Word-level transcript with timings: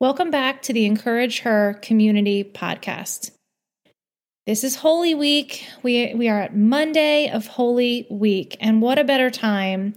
Welcome 0.00 0.30
back 0.30 0.62
to 0.62 0.72
the 0.72 0.86
Encourage 0.86 1.40
Her 1.40 1.74
Community 1.82 2.42
Podcast. 2.42 3.32
This 4.46 4.64
is 4.64 4.76
Holy 4.76 5.14
Week. 5.14 5.66
We, 5.82 6.14
we 6.14 6.26
are 6.30 6.40
at 6.40 6.56
Monday 6.56 7.28
of 7.28 7.46
Holy 7.46 8.06
Week, 8.08 8.56
and 8.62 8.80
what 8.80 8.98
a 8.98 9.04
better 9.04 9.28
time 9.28 9.92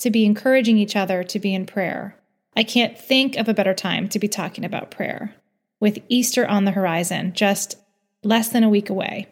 to 0.00 0.10
be 0.10 0.26
encouraging 0.26 0.76
each 0.76 0.96
other 0.96 1.24
to 1.24 1.38
be 1.38 1.54
in 1.54 1.64
prayer. 1.64 2.14
I 2.56 2.62
can't 2.62 2.98
think 2.98 3.36
of 3.36 3.48
a 3.48 3.54
better 3.54 3.72
time 3.72 4.10
to 4.10 4.18
be 4.18 4.28
talking 4.28 4.66
about 4.66 4.90
prayer 4.90 5.34
with 5.80 5.98
Easter 6.10 6.46
on 6.46 6.66
the 6.66 6.72
horizon, 6.72 7.32
just 7.32 7.78
less 8.22 8.50
than 8.50 8.64
a 8.64 8.68
week 8.68 8.90
away. 8.90 9.28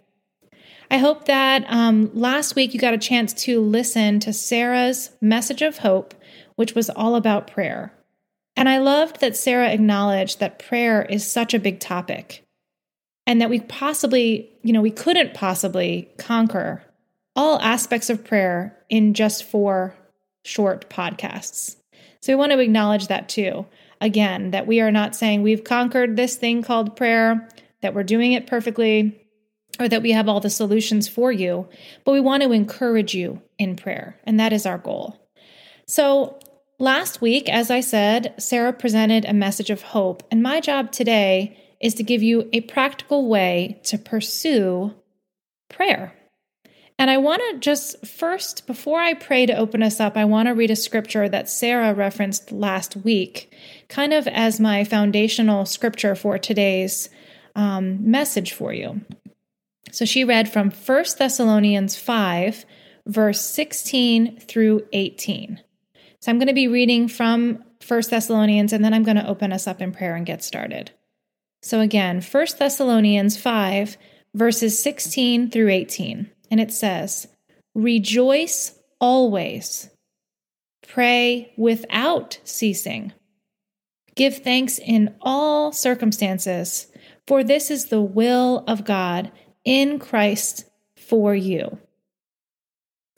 I 0.90 0.96
hope 0.96 1.26
that 1.26 1.66
um, 1.68 2.10
last 2.14 2.56
week 2.56 2.72
you 2.72 2.80
got 2.80 2.94
a 2.94 2.98
chance 2.98 3.34
to 3.44 3.60
listen 3.60 4.20
to 4.20 4.32
Sarah's 4.32 5.10
message 5.20 5.60
of 5.60 5.76
hope, 5.76 6.14
which 6.54 6.74
was 6.74 6.88
all 6.88 7.16
about 7.16 7.48
prayer. 7.48 7.92
And 8.56 8.68
I 8.68 8.78
loved 8.78 9.20
that 9.20 9.36
Sarah 9.36 9.70
acknowledged 9.70 10.40
that 10.40 10.58
prayer 10.58 11.02
is 11.02 11.30
such 11.30 11.52
a 11.52 11.58
big 11.58 11.78
topic 11.78 12.44
and 13.26 13.40
that 13.40 13.50
we 13.50 13.60
possibly, 13.60 14.50
you 14.62 14.72
know, 14.72 14.80
we 14.80 14.90
couldn't 14.90 15.34
possibly 15.34 16.08
conquer 16.16 16.82
all 17.34 17.60
aspects 17.60 18.08
of 18.08 18.24
prayer 18.24 18.76
in 18.88 19.12
just 19.12 19.44
four 19.44 19.94
short 20.44 20.88
podcasts. 20.88 21.76
So 22.22 22.32
we 22.32 22.36
want 22.36 22.52
to 22.52 22.58
acknowledge 22.58 23.08
that 23.08 23.28
too. 23.28 23.66
Again, 24.00 24.52
that 24.52 24.66
we 24.66 24.80
are 24.80 24.90
not 24.90 25.14
saying 25.14 25.42
we've 25.42 25.64
conquered 25.64 26.16
this 26.16 26.36
thing 26.36 26.62
called 26.62 26.96
prayer, 26.96 27.48
that 27.82 27.94
we're 27.94 28.04
doing 28.04 28.32
it 28.32 28.46
perfectly, 28.46 29.20
or 29.78 29.88
that 29.88 30.02
we 30.02 30.12
have 30.12 30.28
all 30.28 30.40
the 30.40 30.50
solutions 30.50 31.08
for 31.08 31.30
you, 31.30 31.68
but 32.04 32.12
we 32.12 32.20
want 32.20 32.42
to 32.42 32.52
encourage 32.52 33.14
you 33.14 33.42
in 33.58 33.76
prayer. 33.76 34.18
And 34.24 34.40
that 34.40 34.52
is 34.52 34.66
our 34.66 34.78
goal. 34.78 35.20
So 35.86 36.38
Last 36.78 37.22
week, 37.22 37.48
as 37.48 37.70
I 37.70 37.80
said, 37.80 38.34
Sarah 38.36 38.72
presented 38.72 39.24
a 39.24 39.32
message 39.32 39.70
of 39.70 39.80
hope, 39.80 40.22
and 40.30 40.42
my 40.42 40.60
job 40.60 40.92
today 40.92 41.56
is 41.80 41.94
to 41.94 42.02
give 42.02 42.22
you 42.22 42.50
a 42.52 42.60
practical 42.60 43.28
way 43.28 43.80
to 43.84 43.96
pursue 43.96 44.94
prayer. 45.70 46.12
And 46.98 47.10
I 47.10 47.16
want 47.16 47.40
to 47.50 47.58
just 47.60 48.06
first, 48.06 48.66
before 48.66 49.00
I 49.00 49.14
pray 49.14 49.46
to 49.46 49.56
open 49.56 49.82
us 49.82 50.00
up, 50.00 50.18
I 50.18 50.26
want 50.26 50.48
to 50.48 50.54
read 50.54 50.70
a 50.70 50.76
scripture 50.76 51.30
that 51.30 51.48
Sarah 51.48 51.94
referenced 51.94 52.52
last 52.52 52.94
week, 52.94 53.54
kind 53.88 54.12
of 54.12 54.28
as 54.28 54.60
my 54.60 54.84
foundational 54.84 55.64
scripture 55.64 56.14
for 56.14 56.36
today's 56.36 57.08
um, 57.54 58.10
message 58.10 58.52
for 58.52 58.74
you. 58.74 59.00
So 59.92 60.04
she 60.04 60.24
read 60.24 60.52
from 60.52 60.70
1 60.70 61.04
Thessalonians 61.18 61.96
5, 61.96 62.66
verse 63.06 63.40
16 63.40 64.40
through 64.40 64.86
18. 64.92 65.60
So 66.20 66.30
I'm 66.30 66.38
going 66.38 66.48
to 66.48 66.54
be 66.54 66.68
reading 66.68 67.08
from 67.08 67.64
1 67.86 68.02
Thessalonians 68.10 68.72
and 68.72 68.84
then 68.84 68.94
I'm 68.94 69.04
going 69.04 69.16
to 69.16 69.28
open 69.28 69.52
us 69.52 69.66
up 69.66 69.80
in 69.80 69.92
prayer 69.92 70.14
and 70.14 70.26
get 70.26 70.42
started. 70.42 70.90
So 71.62 71.80
again, 71.80 72.20
1 72.20 72.46
Thessalonians 72.58 73.36
5, 73.36 73.96
verses 74.34 74.80
16 74.82 75.50
through 75.50 75.70
18. 75.70 76.30
And 76.50 76.60
it 76.60 76.72
says, 76.72 77.26
Rejoice 77.74 78.78
always, 79.00 79.90
pray 80.86 81.52
without 81.56 82.38
ceasing, 82.44 83.12
give 84.14 84.38
thanks 84.38 84.78
in 84.78 85.14
all 85.20 85.72
circumstances, 85.72 86.86
for 87.26 87.42
this 87.42 87.70
is 87.70 87.86
the 87.86 88.00
will 88.00 88.64
of 88.68 88.84
God 88.84 89.32
in 89.64 89.98
Christ 89.98 90.64
for 90.96 91.34
you. 91.34 91.78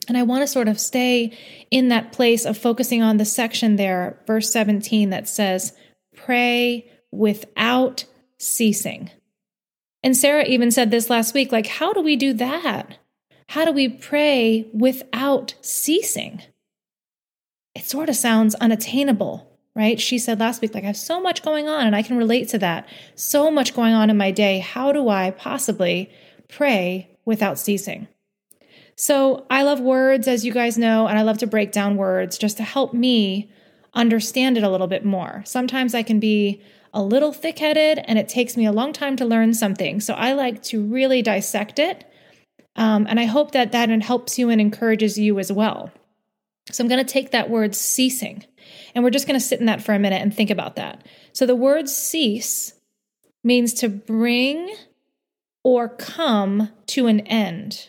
And 0.09 0.17
I 0.17 0.23
want 0.23 0.41
to 0.41 0.47
sort 0.47 0.67
of 0.67 0.79
stay 0.79 1.37
in 1.71 1.87
that 1.89 2.11
place 2.11 2.45
of 2.45 2.57
focusing 2.57 3.01
on 3.01 3.17
the 3.17 3.25
section 3.25 3.75
there, 3.77 4.19
verse 4.27 4.51
17, 4.51 5.11
that 5.11 5.29
says, 5.29 5.73
Pray 6.15 6.91
without 7.11 8.05
ceasing. 8.37 9.11
And 10.03 10.15
Sarah 10.15 10.45
even 10.45 10.71
said 10.71 10.91
this 10.91 11.09
last 11.09 11.33
week 11.33 11.51
like, 11.51 11.67
how 11.67 11.93
do 11.93 12.01
we 12.01 12.15
do 12.15 12.33
that? 12.33 12.97
How 13.49 13.65
do 13.65 13.71
we 13.71 13.89
pray 13.89 14.67
without 14.73 15.55
ceasing? 15.61 16.41
It 17.75 17.85
sort 17.85 18.09
of 18.09 18.15
sounds 18.15 18.55
unattainable, 18.55 19.49
right? 19.75 19.99
She 19.99 20.19
said 20.19 20.39
last 20.39 20.61
week, 20.61 20.73
like, 20.73 20.83
I 20.83 20.87
have 20.87 20.97
so 20.97 21.21
much 21.21 21.43
going 21.43 21.67
on, 21.67 21.87
and 21.87 21.95
I 21.95 22.03
can 22.03 22.17
relate 22.17 22.49
to 22.49 22.59
that. 22.59 22.87
So 23.15 23.49
much 23.49 23.75
going 23.75 23.93
on 23.93 24.09
in 24.09 24.17
my 24.17 24.31
day. 24.31 24.59
How 24.59 24.91
do 24.91 25.09
I 25.09 25.31
possibly 25.31 26.11
pray 26.47 27.09
without 27.25 27.57
ceasing? 27.57 28.07
So 28.99 29.45
I 29.49 29.63
love 29.63 29.79
words, 29.79 30.27
as 30.27 30.43
you 30.43 30.51
guys 30.51 30.77
know, 30.77 31.07
and 31.07 31.17
I 31.17 31.21
love 31.21 31.37
to 31.37 31.47
break 31.47 31.71
down 31.71 31.95
words 31.95 32.37
just 32.37 32.57
to 32.57 32.63
help 32.63 32.93
me 32.93 33.49
understand 33.93 34.57
it 34.57 34.63
a 34.65 34.69
little 34.69 34.87
bit 34.87 35.05
more. 35.05 35.41
Sometimes 35.45 35.95
I 35.95 36.03
can 36.03 36.19
be 36.19 36.61
a 36.93 37.01
little 37.01 37.31
thick 37.31 37.59
headed 37.59 38.03
and 38.03 38.19
it 38.19 38.27
takes 38.27 38.57
me 38.57 38.65
a 38.65 38.73
long 38.73 38.91
time 38.91 39.15
to 39.15 39.25
learn 39.25 39.53
something. 39.53 40.01
So 40.01 40.15
I 40.15 40.33
like 40.33 40.61
to 40.63 40.83
really 40.83 41.21
dissect 41.21 41.79
it. 41.79 42.11
Um, 42.75 43.07
and 43.09 43.21
I 43.21 43.23
hope 43.23 43.53
that 43.53 43.71
that 43.71 43.89
helps 44.03 44.37
you 44.37 44.49
and 44.49 44.59
encourages 44.59 45.17
you 45.17 45.39
as 45.39 45.49
well. 45.49 45.91
So 46.69 46.83
I'm 46.83 46.89
going 46.89 47.03
to 47.03 47.09
take 47.09 47.31
that 47.31 47.49
word 47.49 47.75
ceasing 47.75 48.43
and 48.93 49.01
we're 49.01 49.11
just 49.11 49.27
going 49.27 49.39
to 49.39 49.45
sit 49.45 49.61
in 49.61 49.67
that 49.67 49.81
for 49.81 49.93
a 49.93 49.99
minute 49.99 50.21
and 50.21 50.35
think 50.35 50.49
about 50.49 50.75
that. 50.75 51.07
So 51.31 51.45
the 51.45 51.55
word 51.55 51.87
cease 51.87 52.73
means 53.45 53.73
to 53.75 53.87
bring 53.87 54.75
or 55.63 55.87
come 55.87 56.69
to 56.87 57.07
an 57.07 57.21
end 57.21 57.87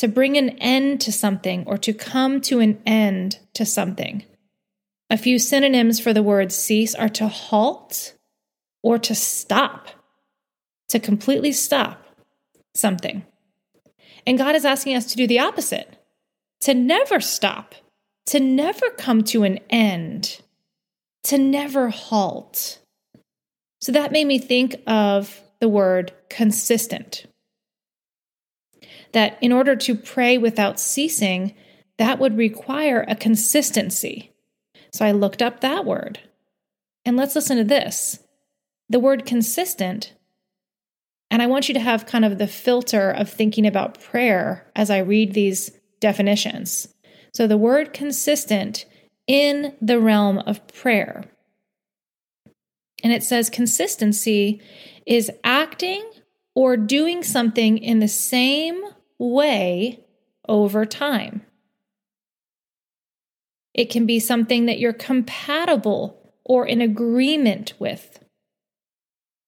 to 0.00 0.08
bring 0.08 0.38
an 0.38 0.48
end 0.60 0.98
to 0.98 1.12
something 1.12 1.62
or 1.66 1.76
to 1.76 1.92
come 1.92 2.40
to 2.40 2.58
an 2.58 2.80
end 2.86 3.38
to 3.52 3.66
something. 3.66 4.24
A 5.10 5.18
few 5.18 5.38
synonyms 5.38 6.00
for 6.00 6.14
the 6.14 6.22
word 6.22 6.52
cease 6.52 6.94
are 6.94 7.10
to 7.10 7.28
halt 7.28 8.14
or 8.82 8.98
to 8.98 9.14
stop, 9.14 9.88
to 10.88 10.98
completely 10.98 11.52
stop 11.52 12.02
something. 12.74 13.26
And 14.26 14.38
God 14.38 14.54
is 14.54 14.64
asking 14.64 14.96
us 14.96 15.04
to 15.10 15.16
do 15.16 15.26
the 15.26 15.40
opposite 15.40 15.98
to 16.62 16.72
never 16.72 17.20
stop, 17.20 17.74
to 18.24 18.40
never 18.40 18.88
come 18.96 19.22
to 19.24 19.42
an 19.42 19.58
end, 19.68 20.40
to 21.24 21.36
never 21.36 21.90
halt. 21.90 22.78
So 23.82 23.92
that 23.92 24.12
made 24.12 24.26
me 24.26 24.38
think 24.38 24.76
of 24.86 25.42
the 25.60 25.68
word 25.68 26.12
consistent 26.30 27.26
that 29.12 29.38
in 29.40 29.52
order 29.52 29.76
to 29.76 29.94
pray 29.94 30.38
without 30.38 30.80
ceasing, 30.80 31.54
that 31.98 32.18
would 32.18 32.36
require 32.36 33.04
a 33.06 33.14
consistency. 33.14 34.32
So 34.92 35.04
I 35.04 35.12
looked 35.12 35.42
up 35.42 35.60
that 35.60 35.84
word. 35.84 36.20
And 37.04 37.16
let's 37.16 37.34
listen 37.34 37.56
to 37.56 37.64
this 37.64 38.20
the 38.88 39.00
word 39.00 39.24
consistent. 39.24 40.14
And 41.30 41.40
I 41.40 41.46
want 41.46 41.68
you 41.68 41.74
to 41.74 41.80
have 41.80 42.06
kind 42.06 42.24
of 42.24 42.38
the 42.38 42.48
filter 42.48 43.10
of 43.10 43.30
thinking 43.30 43.66
about 43.66 44.00
prayer 44.00 44.70
as 44.74 44.90
I 44.90 44.98
read 44.98 45.32
these 45.32 45.70
definitions. 46.00 46.88
So 47.32 47.46
the 47.46 47.56
word 47.56 47.92
consistent 47.92 48.84
in 49.28 49.76
the 49.80 50.00
realm 50.00 50.38
of 50.38 50.66
prayer. 50.68 51.24
And 53.04 53.12
it 53.12 53.22
says 53.22 53.48
consistency 53.48 54.60
is 55.06 55.30
acting 55.44 56.04
or 56.54 56.76
doing 56.76 57.22
something 57.22 57.78
in 57.78 58.00
the 58.00 58.08
same 58.08 58.82
way 59.20 60.00
over 60.48 60.84
time. 60.84 61.42
It 63.74 63.90
can 63.90 64.06
be 64.06 64.18
something 64.18 64.66
that 64.66 64.80
you're 64.80 64.92
compatible 64.92 66.32
or 66.44 66.66
in 66.66 66.80
agreement 66.80 67.74
with. 67.78 68.18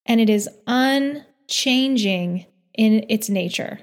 And 0.06 0.20
it 0.20 0.30
is 0.30 0.48
unchanging 0.66 2.46
in 2.74 3.06
its 3.08 3.28
nature, 3.28 3.80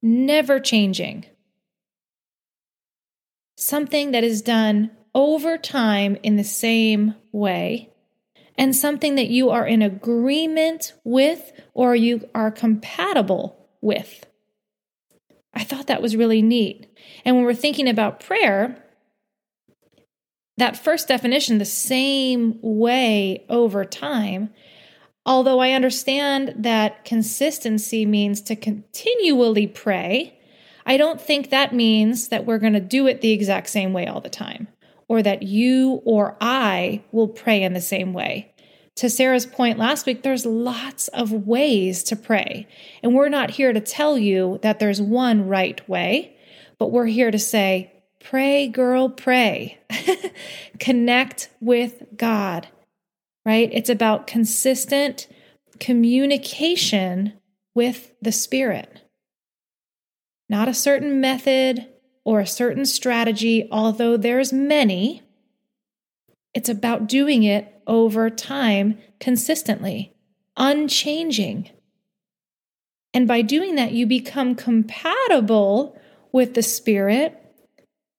never 0.00 0.60
changing. 0.60 1.26
Something 3.56 4.12
that 4.12 4.24
is 4.24 4.42
done 4.42 4.90
over 5.14 5.58
time 5.58 6.16
in 6.22 6.36
the 6.36 6.44
same 6.44 7.14
way, 7.32 7.90
and 8.56 8.74
something 8.74 9.16
that 9.16 9.28
you 9.28 9.50
are 9.50 9.66
in 9.66 9.82
agreement 9.82 10.94
with 11.04 11.52
or 11.74 11.94
you 11.94 12.28
are 12.34 12.50
compatible 12.50 13.68
with. 13.80 14.26
I 15.54 15.64
thought 15.64 15.86
that 15.88 16.02
was 16.02 16.16
really 16.16 16.42
neat. 16.42 16.86
And 17.24 17.36
when 17.36 17.44
we're 17.44 17.54
thinking 17.54 17.88
about 17.88 18.20
prayer, 18.20 18.82
that 20.56 20.76
first 20.76 21.08
definition 21.08 21.58
the 21.58 21.64
same 21.64 22.58
way 22.62 23.44
over 23.48 23.84
time. 23.84 24.50
Although 25.24 25.60
I 25.60 25.72
understand 25.72 26.54
that 26.56 27.04
consistency 27.04 28.04
means 28.06 28.40
to 28.42 28.56
continually 28.56 29.66
pray, 29.66 30.38
I 30.84 30.96
don't 30.96 31.20
think 31.20 31.50
that 31.50 31.74
means 31.74 32.28
that 32.28 32.44
we're 32.44 32.58
going 32.58 32.72
to 32.72 32.80
do 32.80 33.06
it 33.06 33.20
the 33.20 33.32
exact 33.32 33.68
same 33.68 33.92
way 33.92 34.06
all 34.06 34.20
the 34.20 34.28
time, 34.28 34.68
or 35.08 35.22
that 35.22 35.42
you 35.42 36.02
or 36.04 36.36
I 36.40 37.04
will 37.12 37.28
pray 37.28 37.62
in 37.62 37.72
the 37.72 37.80
same 37.80 38.12
way. 38.12 38.51
To 39.02 39.10
Sarah's 39.10 39.46
point 39.46 39.80
last 39.80 40.06
week, 40.06 40.22
there's 40.22 40.46
lots 40.46 41.08
of 41.08 41.32
ways 41.32 42.04
to 42.04 42.14
pray. 42.14 42.68
And 43.02 43.16
we're 43.16 43.28
not 43.28 43.50
here 43.50 43.72
to 43.72 43.80
tell 43.80 44.16
you 44.16 44.60
that 44.62 44.78
there's 44.78 45.02
one 45.02 45.48
right 45.48 45.88
way, 45.88 46.36
but 46.78 46.92
we're 46.92 47.06
here 47.06 47.32
to 47.32 47.38
say, 47.40 47.92
pray, 48.22 48.68
girl, 48.68 49.08
pray. 49.08 49.80
Connect 50.78 51.50
with 51.60 52.04
God, 52.16 52.68
right? 53.44 53.68
It's 53.72 53.90
about 53.90 54.28
consistent 54.28 55.26
communication 55.80 57.32
with 57.74 58.12
the 58.22 58.30
Spirit 58.30 59.02
not 60.48 60.68
a 60.68 60.74
certain 60.74 61.20
method 61.20 61.88
or 62.24 62.38
a 62.38 62.46
certain 62.46 62.84
strategy, 62.84 63.66
although 63.72 64.16
there's 64.16 64.52
many. 64.52 65.22
It's 66.54 66.68
about 66.68 67.08
doing 67.08 67.42
it 67.42 67.82
over 67.86 68.30
time 68.30 68.98
consistently, 69.20 70.14
unchanging. 70.56 71.70
And 73.14 73.26
by 73.26 73.42
doing 73.42 73.74
that, 73.76 73.92
you 73.92 74.06
become 74.06 74.54
compatible 74.54 75.98
with 76.30 76.54
the 76.54 76.62
Spirit 76.62 77.38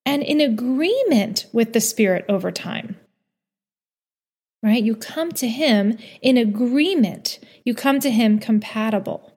and 0.06 0.22
in 0.22 0.42
agreement 0.42 1.48
with 1.52 1.74
the 1.74 1.82
Spirit 1.82 2.26
over 2.28 2.52
time. 2.52 2.98
Right? 4.62 4.84
You 4.84 4.96
come 4.96 5.32
to 5.34 5.48
Him 5.48 5.98
in 6.22 6.38
agreement, 6.38 7.40
you 7.66 7.74
come 7.74 8.00
to 8.00 8.12
Him 8.12 8.40
compatible 8.40 9.34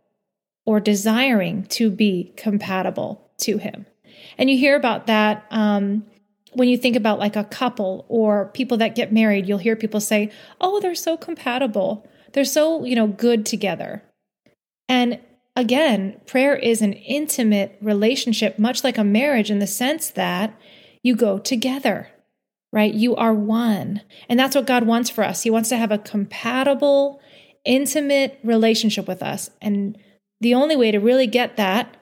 or 0.66 0.80
desiring 0.80 1.64
to 1.64 1.88
be 1.88 2.32
compatible 2.36 3.30
to 3.38 3.56
him. 3.56 3.86
And 4.36 4.50
you 4.50 4.58
hear 4.58 4.76
about 4.76 5.06
that 5.06 5.46
um, 5.50 6.04
when 6.56 6.68
you 6.68 6.78
think 6.78 6.96
about 6.96 7.18
like 7.18 7.36
a 7.36 7.44
couple 7.44 8.06
or 8.08 8.46
people 8.54 8.78
that 8.78 8.94
get 8.94 9.12
married. 9.12 9.46
You'll 9.46 9.58
hear 9.58 9.76
people 9.76 10.00
say, 10.00 10.30
"Oh, 10.58 10.80
they're 10.80 10.94
so 10.94 11.16
compatible. 11.16 12.08
They're 12.32 12.44
so 12.44 12.84
you 12.84 12.96
know 12.96 13.06
good 13.06 13.44
together." 13.44 14.02
And 14.88 15.20
again, 15.54 16.18
prayer 16.26 16.56
is 16.56 16.80
an 16.80 16.94
intimate 16.94 17.76
relationship, 17.82 18.58
much 18.58 18.82
like 18.82 18.96
a 18.96 19.04
marriage, 19.04 19.50
in 19.50 19.58
the 19.58 19.66
sense 19.66 20.08
that 20.10 20.58
you 21.02 21.14
go 21.14 21.38
together, 21.38 22.08
right? 22.72 22.94
You 22.94 23.14
are 23.16 23.34
one, 23.34 24.00
and 24.28 24.40
that's 24.40 24.56
what 24.56 24.66
God 24.66 24.86
wants 24.86 25.10
for 25.10 25.24
us. 25.24 25.42
He 25.42 25.50
wants 25.50 25.68
to 25.68 25.76
have 25.76 25.92
a 25.92 25.98
compatible, 25.98 27.20
intimate 27.66 28.38
relationship 28.42 29.06
with 29.06 29.22
us, 29.22 29.50
and 29.60 29.98
the 30.40 30.54
only 30.54 30.76
way 30.76 30.90
to 30.90 30.98
really 30.98 31.26
get 31.26 31.56
that 31.56 31.96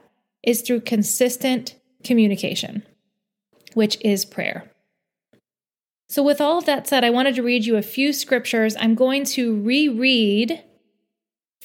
is 0.45 0.63
through 0.63 0.81
consistent 0.81 1.75
communication, 2.05 2.85
which 3.75 3.99
is 4.01 4.25
prayer. 4.25 4.71
So, 6.09 6.23
with 6.23 6.41
all 6.41 6.59
of 6.59 6.67
that 6.67 6.87
said, 6.87 7.05
I 7.05 7.11
wanted 7.11 7.35
to 7.37 7.43
read 7.43 7.65
you 7.65 7.77
a 7.77 7.83
few 7.83 8.13
scriptures. 8.13 8.77
I'm 8.79 8.95
going 8.95 9.25
to 9.27 9.61
reread 9.61 10.63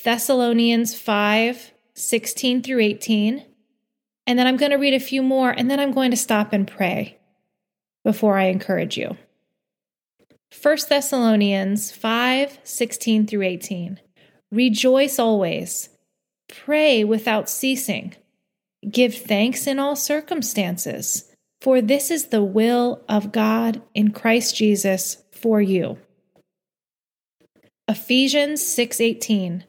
Thessalonians 0.03 0.97
5 0.97 1.71
16 1.93 2.63
through 2.63 2.79
18. 2.79 3.45
And 4.25 4.39
then 4.39 4.47
I'm 4.47 4.57
going 4.57 4.71
to 4.71 4.77
read 4.77 4.93
a 4.93 4.99
few 4.99 5.23
more, 5.23 5.49
and 5.49 5.69
then 5.69 5.79
I'm 5.79 5.91
going 5.91 6.11
to 6.11 6.17
stop 6.17 6.53
and 6.53 6.67
pray 6.67 7.19
before 8.03 8.37
I 8.37 8.45
encourage 8.45 8.97
you. 8.97 9.17
1 10.61 10.77
Thessalonians 10.87 11.91
5 11.91 12.59
16 12.63 13.27
through 13.27 13.43
18. 13.43 13.99
Rejoice 14.51 15.19
always. 15.19 15.89
Pray 16.47 17.03
without 17.03 17.49
ceasing. 17.49 18.15
Give 18.89 19.13
thanks 19.13 19.67
in 19.67 19.77
all 19.77 19.95
circumstances, 19.95 21.25
for 21.61 21.81
this 21.81 22.09
is 22.09 22.27
the 22.27 22.43
will 22.43 23.03
of 23.09 23.31
God 23.31 23.81
in 23.93 24.11
Christ 24.11 24.55
Jesus 24.55 25.23
for 25.31 25.61
you. 25.61 25.97
Ephesians 27.87 28.61
6:18 28.63 29.63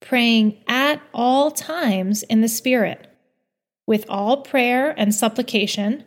Praying 0.00 0.62
at 0.68 1.02
all 1.12 1.50
times 1.50 2.22
in 2.22 2.40
the 2.40 2.48
Spirit 2.48 3.08
with 3.86 4.04
all 4.08 4.42
prayer 4.42 4.94
and 4.96 5.14
supplication 5.14 6.04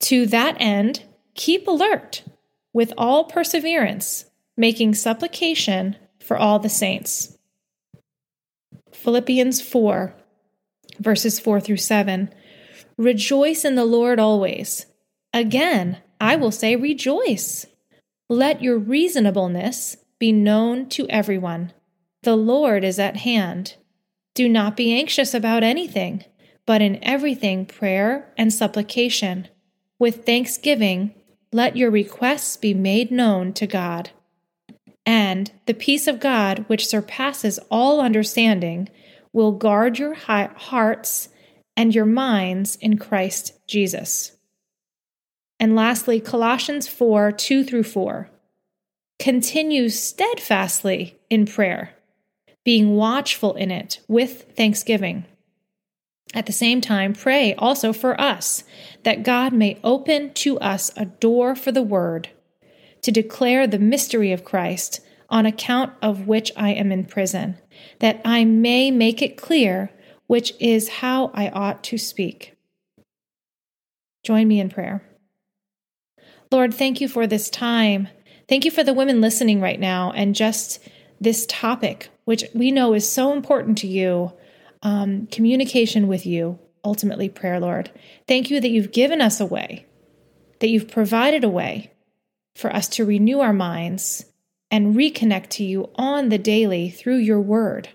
to 0.00 0.26
that 0.26 0.56
end 0.60 1.02
keep 1.34 1.66
alert 1.66 2.22
with 2.72 2.92
all 2.98 3.24
perseverance 3.24 4.26
making 4.56 4.94
supplication 4.94 5.96
for 6.20 6.36
all 6.36 6.58
the 6.58 6.68
saints. 6.68 7.36
Philippians 8.92 9.60
4, 9.60 10.14
verses 10.98 11.38
4 11.38 11.60
through 11.60 11.76
7. 11.76 12.32
Rejoice 12.98 13.64
in 13.64 13.74
the 13.74 13.84
Lord 13.84 14.18
always. 14.18 14.86
Again, 15.32 15.98
I 16.20 16.36
will 16.36 16.50
say 16.50 16.76
rejoice. 16.76 17.66
Let 18.28 18.62
your 18.62 18.78
reasonableness 18.78 19.98
be 20.18 20.32
known 20.32 20.88
to 20.90 21.06
everyone. 21.08 21.72
The 22.22 22.36
Lord 22.36 22.84
is 22.84 22.98
at 22.98 23.18
hand. 23.18 23.76
Do 24.34 24.48
not 24.48 24.76
be 24.76 24.92
anxious 24.92 25.34
about 25.34 25.62
anything, 25.62 26.24
but 26.64 26.80
in 26.80 27.02
everything 27.04 27.66
prayer 27.66 28.32
and 28.36 28.52
supplication. 28.52 29.48
With 29.98 30.24
thanksgiving, 30.24 31.14
let 31.52 31.76
your 31.76 31.90
requests 31.90 32.56
be 32.56 32.74
made 32.74 33.10
known 33.10 33.52
to 33.54 33.66
God. 33.66 34.10
And 35.04 35.52
the 35.66 35.74
peace 35.74 36.06
of 36.08 36.18
God, 36.18 36.64
which 36.66 36.86
surpasses 36.86 37.60
all 37.70 38.00
understanding, 38.00 38.88
will 39.32 39.52
guard 39.52 39.98
your 39.98 40.14
hearts 40.14 41.28
and 41.76 41.94
your 41.94 42.06
minds 42.06 42.76
in 42.76 42.98
Christ 42.98 43.52
Jesus. 43.66 44.32
And 45.58 45.74
lastly, 45.74 46.20
Colossians 46.20 46.88
4 46.88 47.32
2 47.32 47.64
through 47.64 47.84
4. 47.84 48.30
Continue 49.18 49.88
steadfastly 49.88 51.18
in 51.30 51.46
prayer, 51.46 51.94
being 52.64 52.94
watchful 52.94 53.54
in 53.54 53.70
it 53.70 54.00
with 54.08 54.54
thanksgiving. 54.56 55.24
At 56.34 56.46
the 56.46 56.52
same 56.52 56.80
time, 56.80 57.14
pray 57.14 57.54
also 57.54 57.92
for 57.92 58.20
us, 58.20 58.64
that 59.04 59.22
God 59.22 59.52
may 59.52 59.78
open 59.82 60.34
to 60.34 60.58
us 60.58 60.90
a 60.96 61.06
door 61.06 61.54
for 61.54 61.72
the 61.72 61.82
word 61.82 62.28
to 63.02 63.12
declare 63.12 63.66
the 63.66 63.78
mystery 63.78 64.32
of 64.32 64.44
Christ, 64.44 65.00
on 65.28 65.46
account 65.46 65.92
of 66.02 66.26
which 66.26 66.52
I 66.56 66.70
am 66.70 66.92
in 66.92 67.04
prison, 67.04 67.56
that 68.00 68.20
I 68.24 68.44
may 68.44 68.90
make 68.90 69.22
it 69.22 69.36
clear 69.36 69.90
which 70.26 70.52
is 70.60 70.88
how 70.88 71.30
I 71.34 71.48
ought 71.48 71.82
to 71.84 71.98
speak. 71.98 72.56
Join 74.24 74.48
me 74.48 74.60
in 74.60 74.68
prayer. 74.68 75.02
Lord, 76.50 76.74
thank 76.74 77.00
you 77.00 77.08
for 77.08 77.26
this 77.26 77.50
time. 77.50 78.08
Thank 78.48 78.64
you 78.64 78.70
for 78.70 78.84
the 78.84 78.94
women 78.94 79.20
listening 79.20 79.60
right 79.60 79.78
now 79.78 80.12
and 80.12 80.34
just 80.34 80.80
this 81.20 81.46
topic, 81.46 82.08
which 82.24 82.44
we 82.54 82.70
know 82.70 82.94
is 82.94 83.10
so 83.10 83.32
important 83.32 83.78
to 83.78 83.86
you 83.86 84.32
um, 84.82 85.26
communication 85.28 86.06
with 86.06 86.26
you, 86.26 86.58
ultimately, 86.84 87.28
prayer, 87.28 87.58
Lord. 87.58 87.90
Thank 88.28 88.50
you 88.50 88.60
that 88.60 88.70
you've 88.70 88.92
given 88.92 89.20
us 89.20 89.40
a 89.40 89.46
way, 89.46 89.86
that 90.60 90.68
you've 90.68 90.88
provided 90.88 91.42
a 91.42 91.48
way 91.48 91.92
for 92.54 92.74
us 92.74 92.88
to 92.90 93.04
renew 93.04 93.40
our 93.40 93.52
minds 93.52 94.24
and 94.70 94.94
reconnect 94.94 95.48
to 95.48 95.64
you 95.64 95.90
on 95.96 96.28
the 96.28 96.38
daily 96.38 96.90
through 96.90 97.16
your 97.16 97.40
word. 97.40 97.88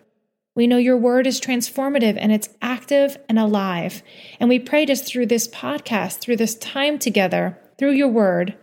We 0.55 0.67
know 0.67 0.77
your 0.77 0.98
word 0.98 1.27
is 1.27 1.39
transformative 1.39 2.17
and 2.20 2.31
it's 2.31 2.50
active 2.62 3.17
and 3.29 3.39
alive. 3.39 4.03
And 4.39 4.50
we 4.50 4.60
pray 4.60 4.86
just 4.86 5.05
through 5.05 5.27
this 5.27 5.48
podcast, 5.48 6.20
through 6.20 6.36
this 6.38 6.55
time 6.55 7.00
together, 7.00 7.58
through 7.77 7.91
your 7.91 8.10
word, 8.10 8.58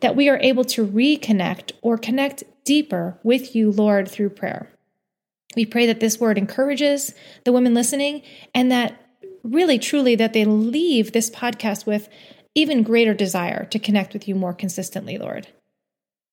that 0.00 0.14
we 0.14 0.28
are 0.28 0.38
able 0.38 0.64
to 0.64 0.86
reconnect 0.86 1.72
or 1.82 1.98
connect 1.98 2.44
deeper 2.64 3.18
with 3.24 3.56
you, 3.56 3.70
Lord, 3.72 4.08
through 4.08 4.30
prayer. 4.30 4.70
We 5.56 5.66
pray 5.66 5.86
that 5.86 6.00
this 6.00 6.20
word 6.20 6.38
encourages 6.38 7.14
the 7.44 7.52
women 7.52 7.74
listening 7.74 8.22
and 8.54 8.70
that 8.70 8.98
really, 9.42 9.78
truly, 9.78 10.14
that 10.14 10.32
they 10.32 10.44
leave 10.44 11.12
this 11.12 11.28
podcast 11.30 11.86
with 11.86 12.08
even 12.54 12.82
greater 12.82 13.14
desire 13.14 13.64
to 13.66 13.78
connect 13.78 14.12
with 14.12 14.28
you 14.28 14.34
more 14.34 14.54
consistently, 14.54 15.18
Lord. 15.18 15.48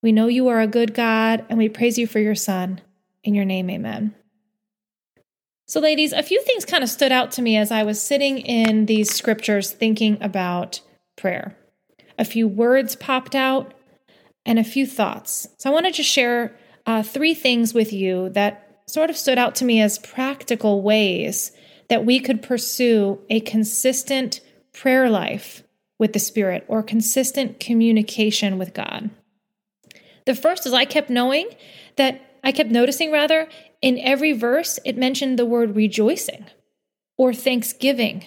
We 0.02 0.12
know 0.12 0.28
you 0.28 0.48
are 0.48 0.62
a 0.62 0.68
good 0.68 0.94
God, 0.94 1.46
and 1.50 1.58
we 1.58 1.68
praise 1.68 1.98
you 1.98 2.08
for 2.08 2.20
your 2.20 2.36
Son. 2.36 2.82
In 3.24 3.34
your 3.34 3.46
name, 3.46 3.70
amen. 3.70 4.16
So, 5.70 5.80
ladies, 5.80 6.14
a 6.14 6.24
few 6.24 6.42
things 6.42 6.66
kind 6.66 6.84
of 6.84 6.90
stood 6.90 7.12
out 7.12 7.34
to 7.34 7.44
me 7.44 7.56
as 7.56 7.72
I 7.72 7.84
was 7.84 8.02
sitting 8.02 8.40
in 8.40 8.88
these 8.88 9.14
scriptures 9.14 9.70
thinking 9.70 10.18
about 10.20 10.82
prayer. 11.16 11.56
A 12.18 12.26
few 12.26 12.48
words 12.48 12.96
popped 12.96 13.36
out 13.36 13.76
and 14.48 14.58
a 14.58 14.64
few 14.64 14.88
thoughts. 14.88 15.48
So, 15.60 15.70
I 15.70 15.74
wanted 15.74 15.94
to 15.94 16.02
share 16.02 16.58
uh, 16.88 17.04
three 17.04 17.36
things 17.36 17.72
with 17.72 17.94
you 17.94 18.30
that 18.30 18.82
sort 18.88 19.12
of 19.12 19.16
stood 19.16 19.38
out 19.38 19.54
to 19.56 19.66
me 19.66 19.80
as 19.80 20.00
practical 20.00 20.82
ways 20.82 21.52
that 21.88 22.04
we 22.04 22.20
could 22.20 22.42
pursue 22.42 23.20
a 23.30 23.40
consistent 23.40 24.42
prayer 24.74 25.08
life 25.08 25.62
with 26.00 26.14
the 26.14 26.20
Spirit 26.20 26.66
or 26.68 26.82
consistent 26.82 27.60
communication 27.60 28.58
with 28.58 28.74
God. 28.74 29.12
The 30.26 30.34
first 30.34 30.66
is 30.66 30.74
I 30.74 30.86
kept 30.86 31.12
knowing 31.12 31.48
that 31.96 32.29
I 32.44 32.52
kept 32.52 32.70
noticing 32.70 33.12
rather 33.12 33.48
in 33.82 34.00
every 34.00 34.34
verse 34.34 34.80
it 34.86 34.98
mentioned 34.98 35.38
the 35.38 35.46
word 35.46 35.76
rejoicing 35.76 36.46
or 37.18 37.34
thanksgiving. 37.34 38.26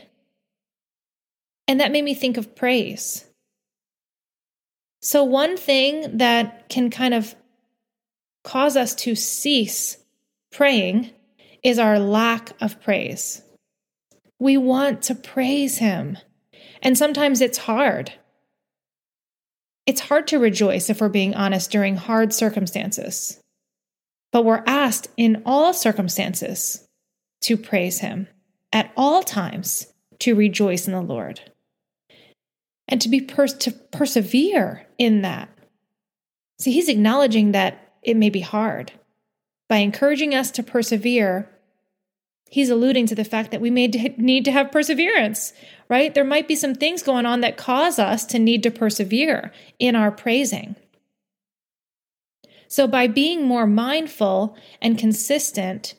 And 1.67 1.81
that 1.81 1.93
made 1.93 2.05
me 2.05 2.15
think 2.15 2.37
of 2.37 2.55
praise. 2.55 3.25
So, 5.01 5.25
one 5.25 5.57
thing 5.57 6.19
that 6.19 6.69
can 6.69 6.91
kind 6.91 7.15
of 7.15 7.35
cause 8.45 8.77
us 8.77 8.95
to 8.97 9.15
cease 9.15 9.97
praying 10.53 11.11
is 11.65 11.79
our 11.79 11.99
lack 11.99 12.51
of 12.61 12.81
praise. 12.81 13.43
We 14.39 14.57
want 14.57 15.03
to 15.03 15.15
praise 15.15 15.79
Him, 15.79 16.19
and 16.83 16.97
sometimes 16.97 17.41
it's 17.41 17.59
hard. 17.59 18.13
It's 19.87 20.01
hard 20.01 20.29
to 20.29 20.39
rejoice 20.39 20.89
if 20.89 21.01
we're 21.01 21.09
being 21.09 21.35
honest 21.35 21.73
during 21.73 21.97
hard 21.97 22.33
circumstances. 22.33 23.42
But 24.33 24.45
we're 24.45 24.65
asked 24.67 25.09
in 25.17 25.43
all 25.45 25.75
circumstances 25.75 26.89
to 27.43 27.57
praise 27.57 28.01
Him, 28.01 28.29
at 28.73 28.91
all 28.97 29.23
times 29.23 29.93
to 30.21 30.35
rejoice 30.35 30.87
in 30.87 30.95
the 30.95 31.03
Lord, 31.03 31.41
and 32.89 33.01
to 33.01 33.09
be 33.09 33.21
pers- 33.21 33.55
to 33.55 33.71
persevere 33.71 34.87
in 34.99 35.23
that. 35.23 35.51
See, 36.59 36.73
He's 36.73 36.89
acknowledging 36.89 37.53
that 37.53 37.93
it 38.03 38.17
may 38.17 38.31
be 38.31 38.41
hard. 38.41 38.93
By 39.69 39.79
encouraging 39.79 40.35
us 40.35 40.51
to 40.53 40.63
persevere, 40.63 41.49
He's 42.49 42.69
alluding 42.69 43.07
to 43.07 43.15
the 43.15 43.25
fact 43.25 43.51
that 43.51 43.63
we 43.63 43.71
may 43.71 43.87
need 44.19 44.45
to 44.45 44.53
have 44.53 44.71
perseverance, 44.71 45.55
right? 45.89 46.13
There 46.13 46.25
might 46.25 46.47
be 46.47 46.55
some 46.55 46.75
things 46.75 47.03
going 47.03 47.25
on 47.25 47.41
that 47.41 47.57
cause 47.57 47.99
us 47.99 48.27
to 48.27 48.39
need 48.39 48.63
to 48.65 48.71
persevere 48.71 49.53
in 49.79 49.97
our 49.97 50.11
praising. 50.11 50.77
So, 52.73 52.87
by 52.87 53.07
being 53.07 53.47
more 53.47 53.67
mindful 53.67 54.57
and 54.81 54.97
consistent, 54.97 55.93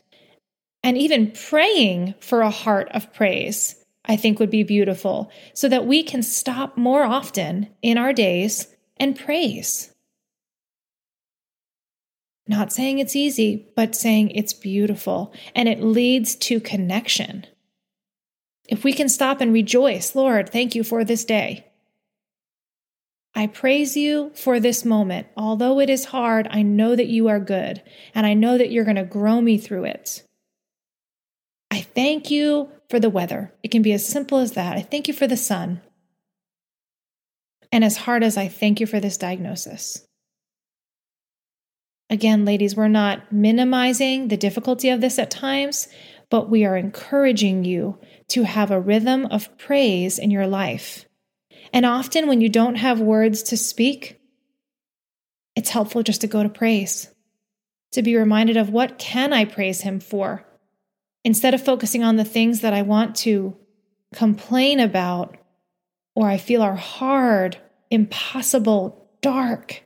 and 0.81 0.97
even 0.97 1.29
praying 1.29 2.15
for 2.19 2.41
a 2.41 2.49
heart 2.49 2.89
of 2.95 3.13
praise, 3.13 3.75
I 4.05 4.15
think 4.15 4.39
would 4.39 4.49
be 4.49 4.63
beautiful, 4.63 5.29
so 5.53 5.69
that 5.69 5.85
we 5.85 6.01
can 6.01 6.23
stop 6.23 6.75
more 6.75 7.03
often 7.03 7.69
in 7.83 7.99
our 7.99 8.11
days 8.11 8.75
and 8.97 9.15
praise. 9.15 9.93
Not 12.47 12.73
saying 12.73 12.97
it's 12.97 13.15
easy, 13.15 13.67
but 13.75 13.93
saying 13.93 14.31
it's 14.31 14.53
beautiful 14.53 15.31
and 15.53 15.69
it 15.69 15.79
leads 15.79 16.33
to 16.37 16.59
connection. 16.59 17.45
If 18.67 18.83
we 18.83 18.93
can 18.93 19.09
stop 19.09 19.41
and 19.41 19.53
rejoice, 19.53 20.15
Lord, 20.15 20.49
thank 20.49 20.73
you 20.73 20.83
for 20.83 21.03
this 21.03 21.23
day. 21.23 21.67
I 23.35 23.47
praise 23.47 23.97
you 23.97 24.31
for 24.35 24.59
this 24.59 24.85
moment. 24.85 25.27
Although 25.35 25.79
it 25.79 25.89
is 25.89 26.05
hard, 26.05 26.47
I 26.51 26.61
know 26.61 26.95
that 26.95 27.07
you 27.07 27.29
are 27.29 27.39
good, 27.39 27.81
and 28.13 28.25
I 28.25 28.35
know 28.35 28.57
that 28.57 28.71
you're 28.71 28.83
going 28.83 28.95
to 28.95 29.03
grow 29.03 29.41
me 29.41 29.57
through 29.57 29.85
it. 29.85 30.23
I 31.71 31.81
thank 31.81 32.29
you 32.29 32.69
for 32.89 32.99
the 32.99 33.09
weather. 33.09 33.51
It 33.63 33.71
can 33.71 33.81
be 33.81 33.93
as 33.93 34.07
simple 34.07 34.37
as 34.37 34.51
that. 34.51 34.77
I 34.77 34.81
thank 34.81 35.07
you 35.07 35.13
for 35.13 35.25
the 35.25 35.37
sun. 35.37 35.81
And 37.71 37.83
as 37.83 37.97
hard 37.97 38.23
as 38.23 38.37
I 38.37 38.47
thank 38.47 38.79
you 38.79 38.85
for 38.85 38.99
this 38.99 39.17
diagnosis. 39.17 40.05
Again, 42.11 42.45
ladies, 42.45 42.75
we're 42.75 42.87
not 42.87 43.31
minimizing 43.31 44.27
the 44.27 44.37
difficulty 44.37 44.89
of 44.89 45.01
this 45.01 45.17
at 45.17 45.31
times, 45.31 45.87
but 46.29 46.51
we 46.51 46.65
are 46.65 46.77
encouraging 46.77 47.65
you 47.65 47.97
to 48.27 48.43
have 48.43 48.69
a 48.69 48.79
rhythm 48.79 49.25
of 49.25 49.57
praise 49.57 50.19
in 50.19 50.29
your 50.29 50.45
life 50.45 51.05
and 51.73 51.85
often, 51.85 52.27
when 52.27 52.39
you 52.39 52.47
don't 52.47 52.75
have 52.75 53.01
words 53.01 53.43
to 53.43 53.57
speak, 53.57 54.19
it's 55.55 55.69
helpful 55.69 56.03
just 56.03 56.21
to 56.21 56.27
go 56.27 56.41
to 56.41 56.49
praise, 56.49 57.09
to 57.91 58.01
be 58.01 58.15
reminded 58.15 58.55
of 58.55 58.69
what 58.69 58.97
can 58.97 59.33
I 59.33 59.45
praise 59.45 59.81
him 59.81 59.99
for, 59.99 60.45
instead 61.25 61.53
of 61.53 61.65
focusing 61.65 62.03
on 62.03 62.15
the 62.15 62.23
things 62.23 62.61
that 62.61 62.73
I 62.73 62.83
want 62.83 63.15
to 63.17 63.57
complain 64.13 64.79
about 64.79 65.37
or 66.15 66.27
I 66.27 66.37
feel 66.37 66.61
are 66.61 66.75
hard, 66.75 67.57
impossible, 67.89 69.09
dark. 69.21 69.83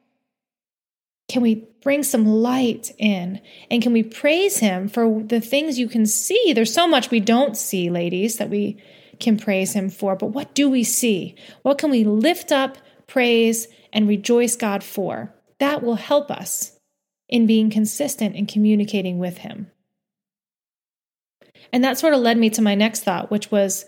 Can 1.29 1.41
we 1.41 1.67
bring 1.81 2.03
some 2.03 2.25
light 2.25 2.91
in? 2.97 3.41
And 3.69 3.81
can 3.81 3.93
we 3.93 4.03
praise 4.03 4.59
Him 4.59 4.87
for 4.87 5.21
the 5.23 5.41
things 5.41 5.79
you 5.79 5.87
can 5.87 6.05
see? 6.05 6.53
There's 6.53 6.73
so 6.73 6.87
much 6.87 7.11
we 7.11 7.19
don't 7.19 7.55
see, 7.55 7.89
ladies, 7.89 8.37
that 8.37 8.49
we 8.49 8.81
can 9.19 9.37
praise 9.37 9.73
Him 9.73 9.89
for, 9.89 10.15
but 10.15 10.27
what 10.27 10.53
do 10.53 10.69
we 10.69 10.83
see? 10.83 11.35
What 11.61 11.77
can 11.77 11.89
we 11.89 12.03
lift 12.03 12.51
up, 12.51 12.77
praise, 13.07 13.67
and 13.93 14.07
rejoice 14.07 14.55
God 14.55 14.83
for? 14.83 15.33
That 15.59 15.83
will 15.83 15.95
help 15.95 16.29
us 16.29 16.77
in 17.29 17.45
being 17.45 17.69
consistent 17.69 18.35
in 18.35 18.45
communicating 18.45 19.19
with 19.19 19.39
Him. 19.39 19.71
And 21.73 21.83
that 21.83 21.97
sort 21.97 22.13
of 22.13 22.21
led 22.21 22.37
me 22.37 22.49
to 22.51 22.61
my 22.61 22.75
next 22.75 23.03
thought, 23.03 23.29
which 23.29 23.51
was 23.51 23.85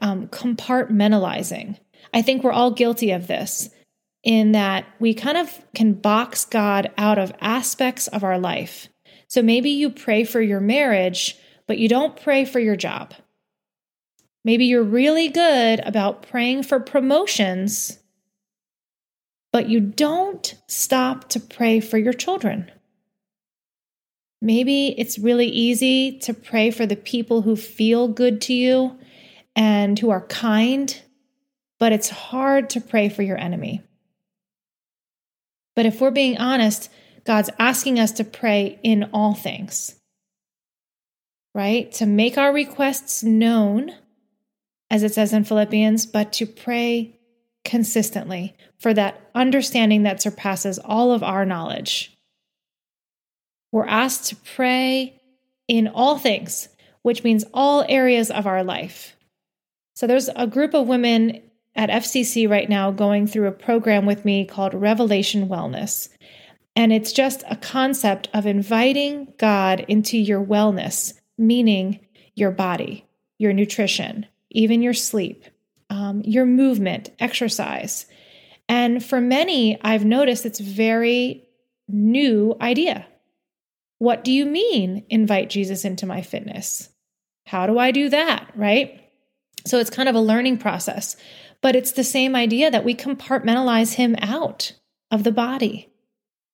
um, 0.00 0.28
compartmentalizing. 0.28 1.78
I 2.14 2.22
think 2.22 2.42
we're 2.42 2.52
all 2.52 2.70
guilty 2.70 3.10
of 3.10 3.26
this 3.26 3.70
in 4.22 4.52
that 4.52 4.86
we 4.98 5.14
kind 5.14 5.38
of 5.38 5.64
can 5.74 5.94
box 5.94 6.44
God 6.44 6.90
out 6.98 7.18
of 7.18 7.32
aspects 7.40 8.08
of 8.08 8.24
our 8.24 8.38
life. 8.38 8.88
So 9.28 9.42
maybe 9.42 9.70
you 9.70 9.90
pray 9.90 10.24
for 10.24 10.40
your 10.40 10.60
marriage, 10.60 11.36
but 11.66 11.78
you 11.78 11.88
don't 11.88 12.20
pray 12.20 12.44
for 12.44 12.60
your 12.60 12.76
job. 12.76 13.14
Maybe 14.46 14.66
you're 14.66 14.84
really 14.84 15.26
good 15.26 15.80
about 15.80 16.28
praying 16.28 16.62
for 16.62 16.78
promotions, 16.78 17.98
but 19.52 19.68
you 19.68 19.80
don't 19.80 20.54
stop 20.68 21.28
to 21.30 21.40
pray 21.40 21.80
for 21.80 21.98
your 21.98 22.12
children. 22.12 22.70
Maybe 24.40 24.94
it's 25.00 25.18
really 25.18 25.48
easy 25.48 26.20
to 26.20 26.32
pray 26.32 26.70
for 26.70 26.86
the 26.86 26.94
people 26.94 27.42
who 27.42 27.56
feel 27.56 28.06
good 28.06 28.40
to 28.42 28.54
you 28.54 28.96
and 29.56 29.98
who 29.98 30.10
are 30.10 30.24
kind, 30.28 30.96
but 31.80 31.90
it's 31.90 32.08
hard 32.08 32.70
to 32.70 32.80
pray 32.80 33.08
for 33.08 33.22
your 33.22 33.38
enemy. 33.38 33.82
But 35.74 35.86
if 35.86 36.00
we're 36.00 36.12
being 36.12 36.38
honest, 36.38 36.88
God's 37.24 37.50
asking 37.58 37.98
us 37.98 38.12
to 38.12 38.22
pray 38.22 38.78
in 38.84 39.10
all 39.12 39.34
things, 39.34 39.96
right? 41.52 41.90
To 41.94 42.06
make 42.06 42.38
our 42.38 42.52
requests 42.52 43.24
known 43.24 43.90
as 44.90 45.02
it 45.02 45.14
says 45.14 45.32
in 45.32 45.44
Philippians, 45.44 46.06
but 46.06 46.32
to 46.34 46.46
pray 46.46 47.18
consistently 47.64 48.54
for 48.78 48.94
that 48.94 49.20
understanding 49.34 50.04
that 50.04 50.22
surpasses 50.22 50.78
all 50.78 51.12
of 51.12 51.22
our 51.22 51.44
knowledge. 51.44 52.16
We're 53.72 53.86
asked 53.86 54.28
to 54.28 54.36
pray 54.36 55.20
in 55.68 55.88
all 55.88 56.16
things, 56.18 56.68
which 57.02 57.24
means 57.24 57.44
all 57.52 57.84
areas 57.88 58.30
of 58.30 58.46
our 58.46 58.62
life. 58.62 59.16
So 59.94 60.06
there's 60.06 60.30
a 60.36 60.46
group 60.46 60.74
of 60.74 60.86
women 60.86 61.42
at 61.74 61.90
FCC 61.90 62.48
right 62.48 62.68
now 62.68 62.90
going 62.90 63.26
through 63.26 63.48
a 63.48 63.52
program 63.52 64.06
with 64.06 64.24
me 64.24 64.44
called 64.44 64.74
Revelation 64.74 65.48
Wellness. 65.48 66.08
And 66.74 66.92
it's 66.92 67.12
just 67.12 67.42
a 67.50 67.56
concept 67.56 68.28
of 68.32 68.46
inviting 68.46 69.32
God 69.38 69.84
into 69.88 70.16
your 70.18 70.44
wellness, 70.44 71.14
meaning 71.36 72.00
your 72.34 72.50
body, 72.50 73.06
your 73.38 73.52
nutrition, 73.52 74.26
even 74.56 74.82
your 74.82 74.94
sleep, 74.94 75.44
um, 75.90 76.22
your 76.24 76.46
movement, 76.46 77.10
exercise. 77.20 78.06
And 78.68 79.04
for 79.04 79.20
many, 79.20 79.78
I've 79.82 80.04
noticed 80.04 80.46
it's 80.46 80.60
very 80.60 81.44
new 81.88 82.56
idea. 82.60 83.06
What 83.98 84.24
do 84.24 84.32
you 84.32 84.44
mean 84.44 85.04
invite 85.08 85.50
Jesus 85.50 85.84
into 85.84 86.06
my 86.06 86.22
fitness? 86.22 86.88
How 87.46 87.66
do 87.66 87.78
I 87.78 87.92
do 87.92 88.08
that, 88.08 88.50
right? 88.56 89.00
So 89.66 89.78
it's 89.78 89.90
kind 89.90 90.08
of 90.08 90.14
a 90.14 90.20
learning 90.20 90.58
process, 90.58 91.16
but 91.60 91.76
it's 91.76 91.92
the 91.92 92.04
same 92.04 92.34
idea 92.34 92.70
that 92.70 92.84
we 92.84 92.94
compartmentalize 92.94 93.94
him 93.94 94.16
out 94.20 94.72
of 95.10 95.22
the 95.22 95.32
body. 95.32 95.92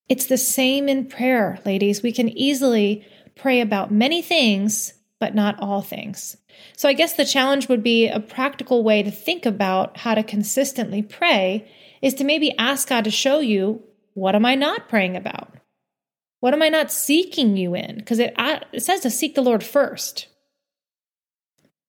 It's 0.09 0.26
the 0.26 0.37
same 0.37 0.88
in 0.88 1.06
prayer, 1.06 1.61
ladies. 1.64 2.02
We 2.02 2.12
can 2.12 2.28
easily 2.28 3.06
pray 3.37 3.61
about 3.61 3.90
many 3.90 4.23
things, 4.23 4.92
but 5.23 5.37
not 5.37 5.55
all 5.61 5.83
things. 5.83 6.37
So 6.76 6.88
I 6.88 6.95
guess 6.95 7.12
the 7.12 7.25
challenge 7.25 7.69
would 7.69 7.85
be 7.85 8.09
a 8.09 8.19
practical 8.19 8.83
way 8.83 9.05
to 9.05 9.11
think 9.12 9.47
about 9.47 9.99
how 9.99 10.17
to 10.17 10.25
consistently 10.25 11.00
pray 11.00 11.71
is 12.02 12.14
to 12.14 12.25
maybe 12.25 12.59
ask 12.59 12.88
God 12.88 13.05
to 13.05 13.11
show 13.12 13.38
you 13.38 13.85
what 14.14 14.35
am 14.35 14.45
I 14.45 14.57
not 14.57 14.88
praying 14.88 15.17
about? 15.17 15.55
What 16.41 16.55
am 16.55 16.61
I 16.61 16.71
not 16.71 16.91
seeking 16.91 17.57
you 17.57 17.76
in? 17.76 17.99
Because 17.99 18.19
it, 18.19 18.35
it 18.37 18.83
says 18.83 18.99
to 19.02 19.11
seek 19.11 19.37
the 19.37 19.43
Lord 19.43 19.62
first. 19.62 20.26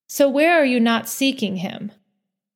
So, 0.08 0.30
where 0.30 0.54
are 0.54 0.66
you 0.66 0.80
not 0.80 1.10
seeking 1.10 1.56
Him? 1.56 1.92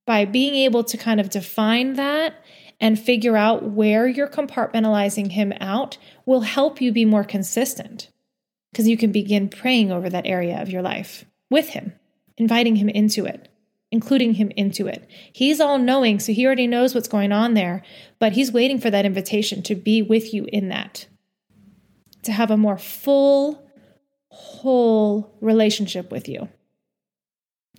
By 0.06 0.26
being 0.26 0.54
able 0.54 0.84
to 0.84 0.96
kind 0.96 1.20
of 1.20 1.32
define 1.32 1.94
that 1.94 2.36
and 2.80 3.00
figure 3.00 3.36
out 3.36 3.64
where 3.64 4.08
you're 4.08 4.28
compartmentalizing 4.28 5.32
Him 5.32 5.54
out 5.60 5.98
will 6.28 6.42
help 6.42 6.82
you 6.82 6.92
be 6.92 7.04
more 7.04 7.24
consistent 7.24 8.12
because 8.78 8.88
you 8.88 8.96
can 8.96 9.12
begin 9.12 9.50
praying 9.50 9.92
over 9.92 10.08
that 10.08 10.28
area 10.28 10.62
of 10.62 10.70
your 10.70 10.84
life 10.84 11.26
with 11.50 11.70
Him 11.70 11.94
inviting 12.38 12.76
Him 12.76 12.90
into 12.90 13.26
it. 13.26 13.50
including 13.92 14.34
him 14.34 14.52
into 14.52 14.86
it. 14.86 15.10
He's 15.32 15.60
all 15.60 15.80
knowing, 15.80 16.20
so 16.20 16.34
he 16.34 16.46
already 16.46 16.68
knows 16.68 16.94
what's 16.94 17.08
going 17.08 17.32
on 17.32 17.54
there, 17.54 17.84
but 18.20 18.34
he's 18.34 18.52
waiting 18.52 18.80
for 18.80 18.90
that 18.92 19.06
invitation 19.06 19.64
to 19.64 19.76
be 19.76 20.02
with 20.02 20.34
you 20.34 20.46
in 20.52 20.68
that, 20.70 21.08
to 22.24 22.32
have 22.32 22.52
a 22.52 22.58
more 22.58 22.78
full, 22.78 23.66
whole 24.30 25.34
relationship 25.40 26.12
with 26.12 26.28
you. 26.28 26.50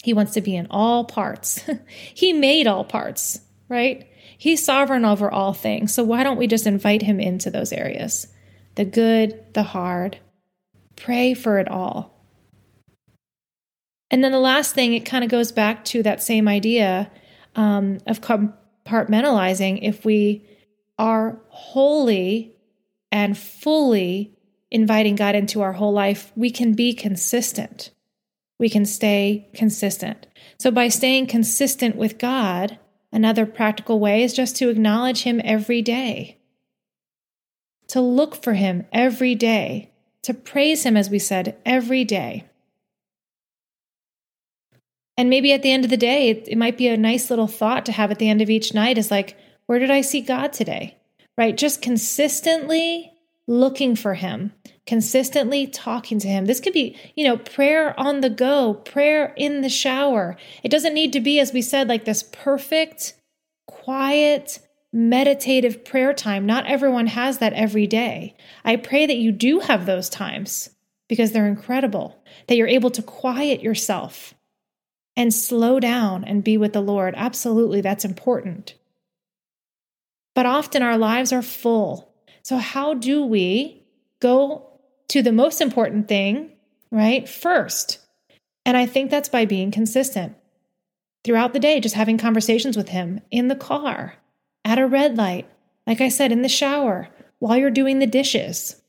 He 0.03 0.15
wants 0.15 0.33
to 0.33 0.41
be 0.41 0.57
in 0.57 0.67
all 0.71 1.05
parts. 1.05 1.63
he 2.15 2.33
made 2.33 2.67
all 2.67 2.85
parts, 2.85 3.41
right? 3.69 4.09
He's 4.39 4.65
sovereign 4.65 5.05
over 5.05 5.31
all 5.31 5.53
things. 5.53 5.93
So 5.93 6.05
why 6.05 6.23
don't 6.23 6.39
we 6.39 6.47
just 6.47 6.67
invite 6.67 7.03
him 7.03 7.21
into 7.21 7.51
those 7.51 7.73
areas? 7.73 8.29
The 8.77 8.87
good, 8.87 9.53
the 9.53 9.63
hard. 9.63 10.19
Pray 10.99 11.35
for 11.35 11.59
it 11.59 11.69
all. 11.69 12.19
And 14.11 14.25
then 14.25 14.33
the 14.33 14.39
last 14.39 14.75
thing, 14.75 14.95
it 14.95 15.05
kind 15.05 15.25
of 15.25 15.31
goes 15.31 15.53
back 15.53 15.85
to 15.87 16.03
that 16.03 16.23
same 16.23 16.49
idea 16.49 17.11
um, 17.57 17.99
of 18.07 18.21
compartmentalizing. 18.21 19.81
If 19.83 20.05
we 20.05 20.47
are 20.99 21.41
wholly 21.49 22.55
and 23.13 23.37
fully 23.37 24.35
inviting 24.71 25.15
God 25.15 25.35
into 25.35 25.61
our 25.61 25.73
whole 25.73 25.93
life, 25.93 26.33
we 26.37 26.51
can 26.51 26.73
be 26.73 26.95
consistent. 26.95 27.91
We 28.59 28.69
can 28.69 28.85
stay 28.85 29.49
consistent. 29.55 30.27
So, 30.59 30.71
by 30.71 30.89
staying 30.89 31.29
consistent 31.29 31.97
with 31.97 32.19
God, 32.19 32.79
another 33.13 33.47
practical 33.47 34.01
way 34.01 34.23
is 34.23 34.35
just 34.35 34.57
to 34.57 34.69
acknowledge 34.69 35.23
Him 35.23 35.41
every 35.45 35.81
day, 35.81 36.39
to 37.89 38.01
look 38.01 38.43
for 38.43 38.55
Him 38.55 38.87
every 38.93 39.35
day, 39.35 39.93
to 40.29 40.35
praise 40.35 40.83
Him, 40.83 40.95
as 40.95 41.09
we 41.09 41.19
said, 41.19 41.57
every 41.65 42.05
day. 42.05 42.45
And 45.17 45.31
maybe 45.31 45.55
at 45.55 45.63
the 45.63 45.73
end 45.73 45.85
of 45.85 45.91
the 45.91 45.97
day, 45.97 46.29
it, 46.29 46.49
it, 46.49 46.59
might 46.59 46.77
be 46.77 46.87
a 46.87 46.99
nice 46.99 47.31
little 47.31 47.47
thought 47.47 47.87
to 47.87 47.93
have 47.93 48.11
at 48.11 48.19
the 48.19 48.29
end 48.29 48.43
of 48.43 48.51
each 48.51 48.75
night 48.75 48.99
is 48.99 49.11
like, 49.11 49.39
where 49.65 49.79
did 49.79 49.91
I 49.91 50.03
see 50.03 50.21
God 50.21 50.53
today? 50.53 50.99
Right? 51.39 51.57
Just 51.57 51.81
consistently 51.81 53.11
looking 53.47 53.97
for 53.97 54.13
Him, 54.13 54.53
consistently 54.87 55.67
talking 55.67 56.19
to 56.19 56.29
Him. 56.29 56.45
This 56.45 56.61
could 56.61 56.75
be, 56.75 56.95
you 57.17 57.25
know, 57.25 57.39
prayer 57.39 57.99
on 57.99 58.21
the 58.21 58.29
go, 58.29 58.75
prayer 58.75 59.33
in 59.39 59.63
the 59.63 59.71
shower. 59.71 60.37
It 60.63 60.71
doesn't 60.71 60.93
need 60.93 61.15
to 61.15 61.21
be, 61.21 61.41
as 61.41 61.55
we 61.55 61.63
said, 61.63 61.89
like 61.89 62.05
this 62.05 62.23
perfect, 62.23 63.15
quiet, 63.67 64.59
meditative 64.93 65.85
prayer 65.85 66.13
time. 66.13 66.47
Not 66.47 66.67
everyone 66.67 67.09
has 67.09 67.39
that 67.39 67.53
every 67.53 67.87
day. 67.87 68.37
I 68.65 68.77
pray 68.77 69.07
that 69.07 69.17
you 69.17 69.33
do 69.33 69.61
have 69.61 69.87
those 69.87 70.09
times 70.09 70.71
because 71.09 71.33
they're 71.33 71.47
incredible, 71.47 72.23
that 72.47 72.57
you're 72.57 72.67
able 72.67 72.91
to 72.91 73.03
quiet 73.03 73.63
yourself 73.63 74.35
and 75.17 75.35
slow 75.35 75.81
down 75.81 76.25
and 76.25 76.45
be 76.45 76.57
with 76.57 76.73
the 76.73 76.81
Lord. 76.81 77.15
Absolutely, 77.17 77.81
that's 77.81 78.05
important. 78.05 78.75
But 80.35 80.47
often 80.47 80.83
our 80.83 80.97
lives 80.97 81.33
are 81.33 81.43
full. 81.43 82.15
So, 82.43 82.59
how 82.59 82.95
do 82.95 83.25
we 83.25 83.83
go 84.21 84.69
to 85.09 85.23
the 85.23 85.33
most 85.33 85.61
important 85.61 86.09
thing, 86.09 86.53
right? 86.91 87.29
First. 87.29 87.99
And 88.65 88.77
I 88.77 88.87
think 88.87 89.11
that's 89.11 89.29
by 89.29 89.47
being 89.47 89.71
consistent 89.71 90.37
throughout 91.25 91.53
the 91.53 91.59
day, 91.59 91.81
just 91.81 91.95
having 91.95 92.19
conversations 92.19 92.77
with 92.77 92.91
Him 92.91 93.21
in 93.31 93.49
the 93.49 93.57
car, 93.57 94.15
at 94.69 94.79
a 94.79 94.87
red 94.87 95.17
light, 95.17 95.49
like 95.87 96.03
I 96.03 96.11
said, 96.11 96.31
in 96.31 96.43
the 96.43 96.49
shower, 96.49 97.09
while 97.39 97.57
you're 97.57 97.71
doing 97.71 98.01
the 98.01 98.07
dishes, 98.07 98.83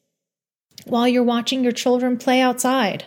while 0.85 1.07
you're 1.07 1.23
watching 1.23 1.63
your 1.63 1.71
children 1.71 2.17
play 2.17 2.41
outside. 2.41 3.05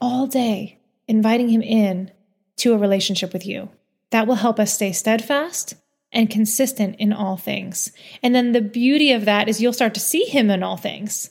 All 0.00 0.28
day, 0.28 0.78
inviting 1.08 1.48
him 1.48 1.60
in 1.60 2.12
to 2.58 2.72
a 2.72 2.78
relationship 2.78 3.32
with 3.32 3.44
you. 3.44 3.68
That 4.10 4.28
will 4.28 4.36
help 4.36 4.60
us 4.60 4.72
stay 4.72 4.92
steadfast 4.92 5.74
and 6.12 6.30
consistent 6.30 6.94
in 7.00 7.12
all 7.12 7.36
things. 7.36 7.90
And 8.22 8.32
then 8.32 8.52
the 8.52 8.60
beauty 8.60 9.10
of 9.10 9.24
that 9.24 9.48
is 9.48 9.60
you'll 9.60 9.72
start 9.72 9.94
to 9.94 10.00
see 10.00 10.22
him 10.22 10.50
in 10.50 10.62
all 10.62 10.76
things 10.76 11.30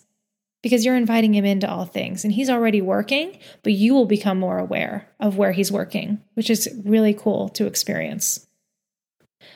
because 0.62 0.84
you're 0.84 0.98
inviting 0.98 1.34
him 1.34 1.46
into 1.46 1.70
all 1.70 1.86
things 1.86 2.26
and 2.26 2.34
he's 2.34 2.50
already 2.50 2.82
working, 2.82 3.40
but 3.64 3.72
you 3.72 3.94
will 3.94 4.06
become 4.06 4.38
more 4.38 4.60
aware 4.60 5.08
of 5.22 5.38
where 5.38 5.54
he's 5.54 5.72
working, 5.72 6.20
which 6.34 6.50
is 6.50 6.68
really 6.84 7.14
cool 7.14 7.48
to 7.48 7.68
experience. 7.68 8.46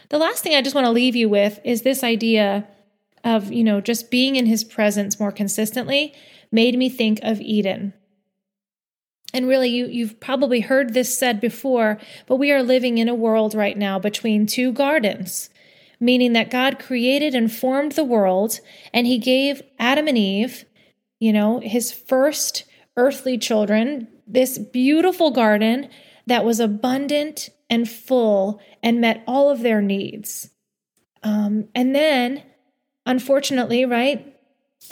The 0.09 0.17
last 0.17 0.43
thing 0.43 0.55
I 0.55 0.61
just 0.61 0.75
want 0.75 0.85
to 0.85 0.91
leave 0.91 1.15
you 1.15 1.29
with 1.29 1.59
is 1.63 1.81
this 1.81 2.03
idea 2.03 2.67
of, 3.23 3.51
you 3.51 3.63
know, 3.63 3.81
just 3.81 4.11
being 4.11 4.35
in 4.35 4.45
his 4.45 4.63
presence 4.63 5.19
more 5.19 5.31
consistently 5.31 6.13
made 6.51 6.77
me 6.77 6.89
think 6.89 7.19
of 7.23 7.41
Eden. 7.41 7.93
And 9.33 9.47
really, 9.47 9.69
you, 9.69 9.87
you've 9.87 10.19
probably 10.19 10.61
heard 10.61 10.93
this 10.93 11.17
said 11.17 11.41
before, 11.41 11.99
but 12.27 12.37
we 12.37 12.51
are 12.51 12.63
living 12.63 12.97
in 12.97 13.09
a 13.09 13.15
world 13.15 13.53
right 13.53 13.77
now 13.77 13.99
between 13.99 14.45
two 14.45 14.71
gardens, 14.71 15.49
meaning 15.99 16.33
that 16.33 16.49
God 16.49 16.79
created 16.79 17.35
and 17.35 17.51
formed 17.51 17.93
the 17.93 18.05
world, 18.05 18.59
and 18.93 19.05
He 19.05 19.17
gave 19.17 19.61
Adam 19.77 20.07
and 20.07 20.17
Eve, 20.17 20.63
you 21.19 21.33
know, 21.33 21.59
His 21.59 21.91
first 21.91 22.63
earthly 22.95 23.37
children, 23.37 24.07
this 24.25 24.57
beautiful 24.57 25.31
garden 25.31 25.89
that 26.25 26.45
was 26.45 26.59
abundant 26.59 27.49
and 27.69 27.89
full 27.89 28.61
and 28.81 29.01
met 29.01 29.23
all 29.27 29.49
of 29.49 29.61
their 29.61 29.81
needs. 29.81 30.49
Um, 31.23 31.67
and 31.75 31.93
then, 31.93 32.43
unfortunately, 33.05 33.85
right, 33.85 34.33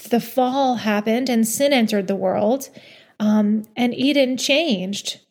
the 0.10 0.20
fall 0.20 0.76
happened 0.76 1.30
and 1.30 1.48
sin 1.48 1.72
entered 1.72 2.08
the 2.08 2.16
world. 2.16 2.70
Um, 3.20 3.66
and 3.76 3.94
Eden 3.94 4.38
changed. 4.38 5.22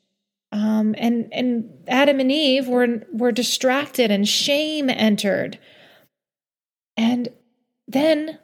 Um, 0.53 0.95
and 0.99 1.29
and 1.33 1.69
Adam 1.89 2.21
and 2.21 2.31
Eve 2.31 2.69
were 2.69 3.03
were 3.13 3.33
distracted, 3.33 4.13
and 4.13 4.27
shame 4.27 4.89
entered. 4.89 5.59
And 6.97 7.29
then 7.89 8.39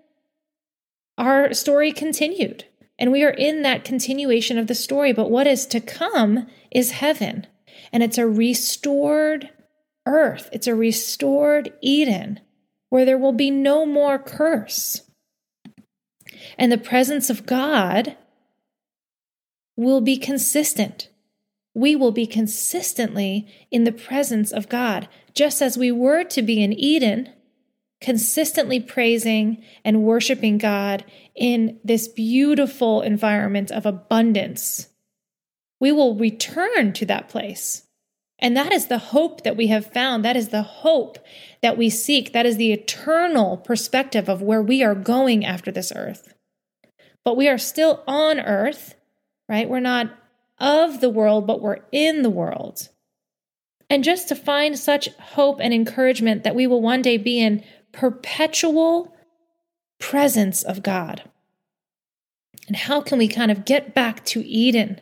our 1.17 1.55
story 1.55 1.93
continued, 1.93 2.65
and 2.99 3.13
we 3.13 3.23
are 3.23 3.31
in 3.31 3.63
that 3.63 3.85
continuation 3.85 4.59
of 4.59 4.67
the 4.67 4.75
story. 4.75 5.13
But 5.13 5.31
what 5.31 5.47
is 5.47 5.67
to 5.67 5.81
come 5.81 6.49
is 6.73 6.91
heaven, 6.91 7.47
and 7.93 8.03
it's 8.03 8.19
a 8.19 8.27
restored 8.27 9.51
earth. 10.07 10.49
It's 10.53 10.66
a 10.66 10.75
restored 10.75 11.73
Eden 11.81 12.40
where 12.88 13.05
there 13.05 13.19
will 13.19 13.33
be 13.33 13.51
no 13.51 13.87
more 13.87 14.19
curse. 14.19 15.03
And 16.59 16.71
the 16.71 16.79
presence 16.79 17.31
of 17.31 17.47
God 17.47 18.16
will 19.77 20.01
be 20.01 20.19
consistent. 20.19 21.09
We 21.73 21.97
will 21.97 22.12
be 22.12 22.27
consistently 22.27 23.47
in 23.71 23.85
the 23.85 23.93
presence 23.93 24.53
of 24.53 24.69
God, 24.69 25.09
just 25.35 25.62
as 25.62 25.79
we 25.79 25.93
were 25.93 26.25
to 26.25 26.43
be 26.43 26.62
in 26.62 26.73
Eden, 26.73 27.31
consistently 28.01 28.81
praising 28.81 29.62
and 29.85 30.03
worshiping 30.03 30.59
God 30.59 31.05
in 31.35 31.79
this 31.85 32.09
beautiful 32.09 33.03
environment 33.03 33.71
of 33.71 33.87
abundance. 33.87 34.89
We 35.81 35.90
will 35.93 36.14
return 36.14 36.93
to 36.93 37.07
that 37.07 37.29
place. 37.29 37.87
And 38.38 38.57
that 38.57 38.73
is 38.73 38.87
the 38.87 38.99
hope 38.99 39.43
that 39.43 39.57
we 39.57 39.66
have 39.66 39.93
found. 39.93 40.25
That 40.25 40.37
is 40.37 40.49
the 40.49 40.62
hope 40.62 41.19
that 41.62 41.77
we 41.77 41.90
seek. 41.90 42.33
That 42.33 42.47
is 42.47 42.57
the 42.57 42.73
eternal 42.73 43.57
perspective 43.57 44.29
of 44.29 44.40
where 44.40 44.62
we 44.62 44.83
are 44.83 44.95
going 44.95 45.45
after 45.45 45.71
this 45.73 45.93
earth. 45.95 46.33
But 47.25 47.37
we 47.37 47.49
are 47.49 47.59
still 47.59 48.03
on 48.07 48.40
earth 48.40 48.95
right? 49.51 49.69
We're 49.69 49.81
not 49.81 50.16
of 50.59 51.01
the 51.01 51.11
world, 51.11 51.47
but 51.47 51.61
we're 51.61 51.81
in 51.90 52.23
the 52.23 52.31
world. 52.31 52.88
And 53.90 54.05
just 54.05 54.29
to 54.29 54.37
find 54.37 54.79
such 54.79 55.09
hope 55.19 55.59
and 55.61 55.75
encouragement 55.75 56.45
that 56.45 56.55
we 56.55 56.69
will 56.69 56.81
one 56.81 57.03
day 57.03 57.16
be 57.16 57.40
in 57.40 57.64
perpetual 57.90 59.12
presence 59.99 60.62
of 60.62 60.85
God. 60.85 61.29
And 62.69 62.77
how 62.77 63.01
can 63.01 63.19
we 63.19 63.27
kind 63.27 63.51
of 63.51 63.64
get 63.64 63.93
back 63.93 64.25
to 64.27 64.47
Eden 64.47 65.01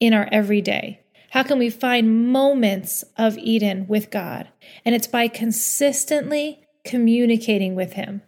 in 0.00 0.12
our 0.12 0.28
everyday? 0.30 1.00
How 1.30 1.42
can 1.42 1.58
we 1.58 1.70
find 1.70 2.28
moments 2.28 3.04
of 3.16 3.36
Eden 3.38 3.86
with 3.86 4.10
God? 4.10 4.48
And 4.84 4.94
it's 4.94 5.06
by 5.06 5.28
consistently 5.28 6.60
communicating 6.84 7.74
with 7.74 7.92
Him. 7.92 8.22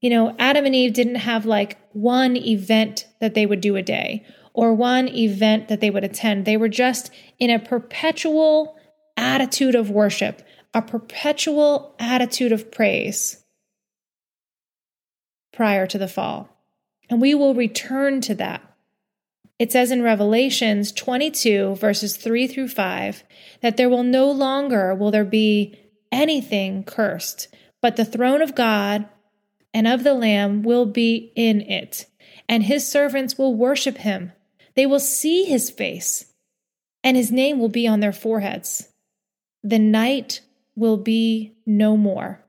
You 0.00 0.10
know, 0.10 0.34
Adam 0.38 0.66
and 0.66 0.74
Eve 0.74 0.92
didn't 0.92 1.16
have 1.16 1.46
like 1.46 1.78
one 1.92 2.36
event 2.36 3.06
that 3.20 3.34
they 3.34 3.46
would 3.46 3.60
do 3.60 3.76
a 3.76 3.82
day 3.82 4.24
or 4.52 4.74
one 4.74 5.08
event 5.08 5.68
that 5.68 5.80
they 5.80 5.90
would 5.90 6.04
attend. 6.04 6.44
They 6.44 6.56
were 6.56 6.68
just 6.68 7.10
in 7.38 7.50
a 7.50 7.58
perpetual 7.58 8.76
attitude 9.16 9.74
of 9.74 9.90
worship, 9.90 10.42
a 10.74 10.82
perpetual 10.82 11.94
attitude 11.98 12.52
of 12.52 12.72
praise 12.72 13.44
prior 15.52 15.86
to 15.86 15.98
the 15.98 16.08
fall. 16.08 16.48
And 17.08 17.20
we 17.20 17.34
will 17.34 17.54
return 17.54 18.20
to 18.22 18.34
that. 18.36 18.62
It 19.60 19.70
says 19.70 19.90
in 19.90 20.02
Revelations 20.02 20.90
22 20.90 21.74
verses 21.74 22.16
3 22.16 22.46
through 22.46 22.68
5 22.68 23.22
that 23.60 23.76
there 23.76 23.90
will 23.90 24.02
no 24.02 24.30
longer 24.30 24.94
will 24.94 25.10
there 25.10 25.22
be 25.22 25.78
anything 26.10 26.82
cursed, 26.82 27.48
but 27.82 27.96
the 27.96 28.06
throne 28.06 28.40
of 28.40 28.54
God 28.54 29.06
and 29.74 29.86
of 29.86 30.02
the 30.02 30.14
lamb 30.14 30.62
will 30.62 30.86
be 30.86 31.30
in 31.36 31.60
it, 31.60 32.06
and 32.48 32.62
his 32.62 32.90
servants 32.90 33.36
will 33.36 33.54
worship 33.54 33.98
him. 33.98 34.32
They 34.76 34.86
will 34.86 34.98
see 34.98 35.44
his 35.44 35.68
face, 35.68 36.32
and 37.04 37.14
his 37.14 37.30
name 37.30 37.58
will 37.58 37.68
be 37.68 37.86
on 37.86 38.00
their 38.00 38.14
foreheads. 38.14 38.88
The 39.62 39.78
night 39.78 40.40
will 40.74 40.96
be 40.96 41.52
no 41.66 41.98
more. 41.98 42.42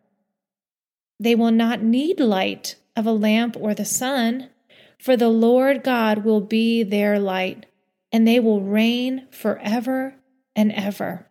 They 1.19 1.35
will 1.35 1.51
not 1.51 1.83
need 1.83 2.21
light 2.21 2.77
of 2.95 3.05
a 3.05 3.11
lamp 3.11 3.57
or 3.59 3.73
the 3.73 3.83
sun, 3.83 4.49
for 5.01 5.17
the 5.17 5.29
Lord 5.29 5.83
God 5.83 6.23
will 6.23 6.41
be 6.41 6.83
their 6.83 7.19
light, 7.19 7.65
and 8.11 8.27
they 8.27 8.39
will 8.39 8.61
reign 8.61 9.27
forever 9.31 10.13
and 10.55 10.71
ever. 10.71 11.27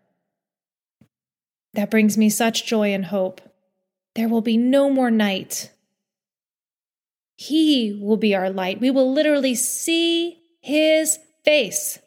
That 1.74 1.90
brings 1.90 2.18
me 2.18 2.30
such 2.30 2.66
joy 2.66 2.92
and 2.92 3.04
hope. 3.04 3.40
There 4.16 4.28
will 4.28 4.40
be 4.40 4.56
no 4.56 4.90
more 4.90 5.10
night. 5.10 5.70
He 7.36 7.96
will 8.02 8.16
be 8.16 8.34
our 8.34 8.50
light. 8.50 8.80
We 8.80 8.90
will 8.90 9.12
literally 9.12 9.54
see 9.54 10.38
his 10.60 11.20
face. 11.44 12.00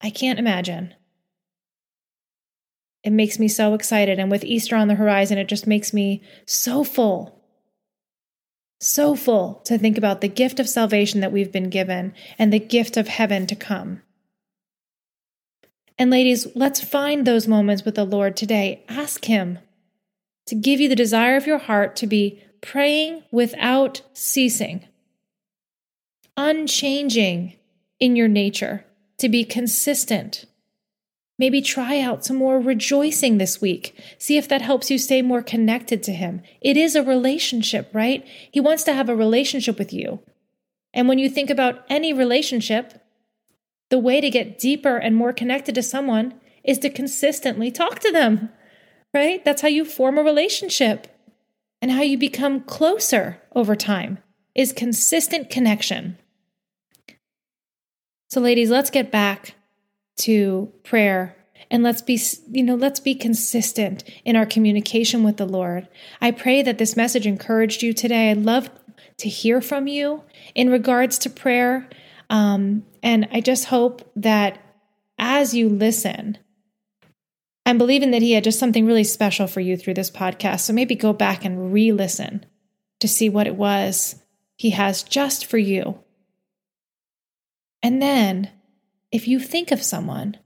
I 0.00 0.10
can't 0.10 0.38
imagine. 0.38 0.94
It 3.02 3.10
makes 3.10 3.40
me 3.40 3.48
so 3.48 3.74
excited. 3.74 4.20
And 4.20 4.30
with 4.30 4.44
Easter 4.44 4.76
on 4.76 4.86
the 4.86 4.94
horizon, 4.94 5.38
it 5.38 5.48
just 5.48 5.66
makes 5.66 5.92
me 5.92 6.22
so 6.46 6.84
full. 6.84 7.33
So 8.84 9.16
full 9.16 9.62
to 9.64 9.78
think 9.78 9.96
about 9.96 10.20
the 10.20 10.28
gift 10.28 10.60
of 10.60 10.68
salvation 10.68 11.20
that 11.20 11.32
we've 11.32 11.50
been 11.50 11.70
given 11.70 12.12
and 12.38 12.52
the 12.52 12.58
gift 12.58 12.98
of 12.98 13.08
heaven 13.08 13.46
to 13.46 13.56
come. 13.56 14.02
And 15.98 16.10
ladies, 16.10 16.46
let's 16.54 16.82
find 16.82 17.26
those 17.26 17.48
moments 17.48 17.86
with 17.86 17.94
the 17.94 18.04
Lord 18.04 18.36
today. 18.36 18.84
Ask 18.86 19.24
Him 19.24 19.58
to 20.44 20.54
give 20.54 20.80
you 20.80 20.90
the 20.90 20.94
desire 20.94 21.36
of 21.36 21.46
your 21.46 21.56
heart 21.56 21.96
to 21.96 22.06
be 22.06 22.42
praying 22.60 23.22
without 23.30 24.02
ceasing, 24.12 24.86
unchanging 26.36 27.54
in 27.98 28.16
your 28.16 28.28
nature, 28.28 28.84
to 29.16 29.30
be 29.30 29.46
consistent. 29.46 30.44
Maybe 31.38 31.60
try 31.60 32.00
out 32.00 32.24
some 32.24 32.36
more 32.36 32.60
rejoicing 32.60 33.38
this 33.38 33.60
week. 33.60 33.98
See 34.18 34.36
if 34.36 34.48
that 34.48 34.62
helps 34.62 34.90
you 34.90 34.98
stay 34.98 35.20
more 35.20 35.42
connected 35.42 36.02
to 36.04 36.12
Him. 36.12 36.42
It 36.60 36.76
is 36.76 36.94
a 36.94 37.02
relationship, 37.02 37.90
right? 37.92 38.24
He 38.52 38.60
wants 38.60 38.84
to 38.84 38.94
have 38.94 39.08
a 39.08 39.16
relationship 39.16 39.78
with 39.78 39.92
you. 39.92 40.20
And 40.92 41.08
when 41.08 41.18
you 41.18 41.28
think 41.28 41.50
about 41.50 41.84
any 41.90 42.12
relationship, 42.12 43.02
the 43.90 43.98
way 43.98 44.20
to 44.20 44.30
get 44.30 44.58
deeper 44.58 44.96
and 44.96 45.16
more 45.16 45.32
connected 45.32 45.74
to 45.74 45.82
someone 45.82 46.34
is 46.62 46.78
to 46.78 46.90
consistently 46.90 47.70
talk 47.70 47.98
to 48.00 48.12
them, 48.12 48.50
right? 49.12 49.44
That's 49.44 49.62
how 49.62 49.68
you 49.68 49.84
form 49.84 50.18
a 50.18 50.22
relationship 50.22 51.08
and 51.82 51.90
how 51.90 52.02
you 52.02 52.16
become 52.16 52.60
closer 52.60 53.42
over 53.54 53.76
time 53.76 54.18
is 54.54 54.72
consistent 54.72 55.50
connection. 55.50 56.16
So 58.30 58.40
ladies, 58.40 58.70
let's 58.70 58.90
get 58.90 59.10
back 59.10 59.54
to 60.16 60.72
prayer 60.82 61.36
and 61.70 61.82
let's 61.82 62.02
be 62.02 62.20
you 62.50 62.62
know 62.62 62.74
let's 62.74 63.00
be 63.00 63.14
consistent 63.14 64.04
in 64.24 64.36
our 64.36 64.46
communication 64.46 65.22
with 65.22 65.36
the 65.36 65.46
lord 65.46 65.88
i 66.20 66.30
pray 66.30 66.62
that 66.62 66.78
this 66.78 66.96
message 66.96 67.26
encouraged 67.26 67.82
you 67.82 67.92
today 67.92 68.30
i'd 68.30 68.38
love 68.38 68.68
to 69.16 69.28
hear 69.28 69.60
from 69.60 69.86
you 69.86 70.22
in 70.54 70.70
regards 70.70 71.18
to 71.18 71.30
prayer 71.30 71.88
um, 72.30 72.84
and 73.02 73.28
I 73.32 73.40
just 73.40 73.66
hope 73.66 74.10
that 74.16 74.58
as 75.18 75.54
you 75.54 75.68
listen, 75.68 76.38
I'm 77.66 77.78
believing 77.78 78.10
that 78.10 78.22
he 78.22 78.32
had 78.32 78.44
just 78.44 78.58
something 78.58 78.86
really 78.86 79.04
special 79.04 79.46
for 79.46 79.60
you 79.60 79.76
through 79.76 79.94
this 79.94 80.10
podcast. 80.10 80.60
So 80.60 80.72
maybe 80.72 80.94
go 80.94 81.12
back 81.12 81.44
and 81.44 81.72
re 81.72 81.92
listen 81.92 82.44
to 83.00 83.08
see 83.08 83.28
what 83.28 83.46
it 83.46 83.56
was 83.56 84.16
he 84.56 84.70
has 84.70 85.02
just 85.02 85.46
for 85.46 85.58
you. 85.58 86.00
And 87.82 88.00
then, 88.00 88.50
if 89.14 89.28
you 89.28 89.38
think 89.38 89.70
of 89.70 89.80
someone, 89.80 90.36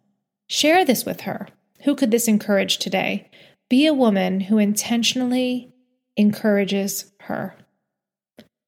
share 0.47 0.85
this 0.85 1.07
with 1.07 1.23
her. 1.23 1.49
Who 1.85 1.95
could 1.95 2.11
this 2.11 2.29
encourage 2.29 2.77
today? 2.77 3.31
Be 3.71 3.87
a 3.87 3.95
woman 3.95 4.41
who 4.41 4.59
intentionally 4.59 5.73
encourages 6.19 7.11
her. 7.21 7.57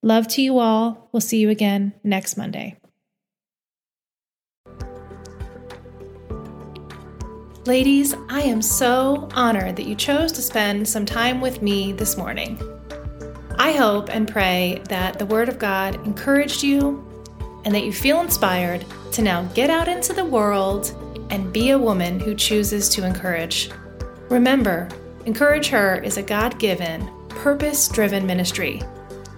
Love 0.02 0.26
to 0.28 0.40
you 0.40 0.58
all. 0.58 1.10
We'll 1.12 1.20
see 1.20 1.36
you 1.36 1.50
again 1.50 1.92
next 2.02 2.38
Monday. 2.38 2.78
Ladies, 7.66 8.14
I 8.30 8.40
am 8.40 8.62
so 8.62 9.28
honored 9.34 9.76
that 9.76 9.86
you 9.86 9.94
chose 9.94 10.32
to 10.32 10.40
spend 10.40 10.88
some 10.88 11.04
time 11.04 11.42
with 11.42 11.60
me 11.60 11.92
this 11.92 12.16
morning. 12.16 12.58
I 13.58 13.72
hope 13.72 14.08
and 14.08 14.26
pray 14.26 14.80
that 14.88 15.18
the 15.18 15.26
Word 15.26 15.50
of 15.50 15.58
God 15.58 15.96
encouraged 16.06 16.62
you 16.62 17.06
and 17.64 17.74
that 17.74 17.84
you 17.84 17.92
feel 17.92 18.20
inspired 18.20 18.84
to 19.12 19.22
now 19.22 19.42
get 19.54 19.70
out 19.70 19.88
into 19.88 20.12
the 20.12 20.24
world 20.24 20.94
and 21.30 21.52
be 21.52 21.70
a 21.70 21.78
woman 21.78 22.18
who 22.18 22.34
chooses 22.34 22.88
to 22.90 23.06
encourage. 23.06 23.70
Remember, 24.28 24.88
Encourage 25.26 25.68
Her 25.68 26.00
is 26.02 26.16
a 26.16 26.22
God 26.22 26.58
given, 26.58 27.08
purpose 27.28 27.88
driven 27.88 28.26
ministry. 28.26 28.82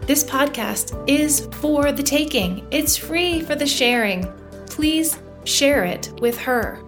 This 0.02 0.22
podcast 0.22 0.96
is 1.08 1.48
for 1.56 1.90
the 1.90 2.02
taking, 2.02 2.66
it's 2.70 2.96
free 2.96 3.40
for 3.40 3.56
the 3.56 3.66
sharing. 3.66 4.32
Please 4.66 5.18
share 5.44 5.84
it 5.84 6.12
with 6.20 6.38
her. 6.38 6.80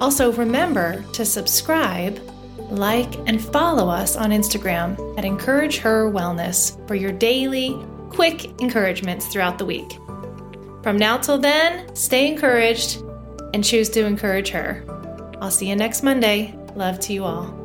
Also, 0.00 0.32
remember 0.32 1.04
to 1.12 1.24
subscribe, 1.24 2.20
like, 2.70 3.14
and 3.28 3.42
follow 3.42 3.88
us 3.88 4.16
on 4.16 4.30
Instagram 4.30 5.16
at 5.16 5.24
Encourage 5.24 5.78
Her 5.78 6.10
Wellness 6.10 6.86
for 6.88 6.96
your 6.96 7.12
daily, 7.12 7.80
quick 8.10 8.60
encouragements 8.60 9.26
throughout 9.26 9.58
the 9.58 9.64
week. 9.64 9.96
From 10.88 10.96
now 10.96 11.18
till 11.18 11.36
then, 11.36 11.94
stay 11.94 12.26
encouraged 12.28 13.02
and 13.52 13.62
choose 13.62 13.90
to 13.90 14.06
encourage 14.06 14.48
her. 14.48 14.82
I'll 15.38 15.50
see 15.50 15.68
you 15.68 15.76
next 15.76 16.02
Monday. 16.02 16.58
Love 16.76 16.98
to 17.00 17.12
you 17.12 17.24
all. 17.24 17.57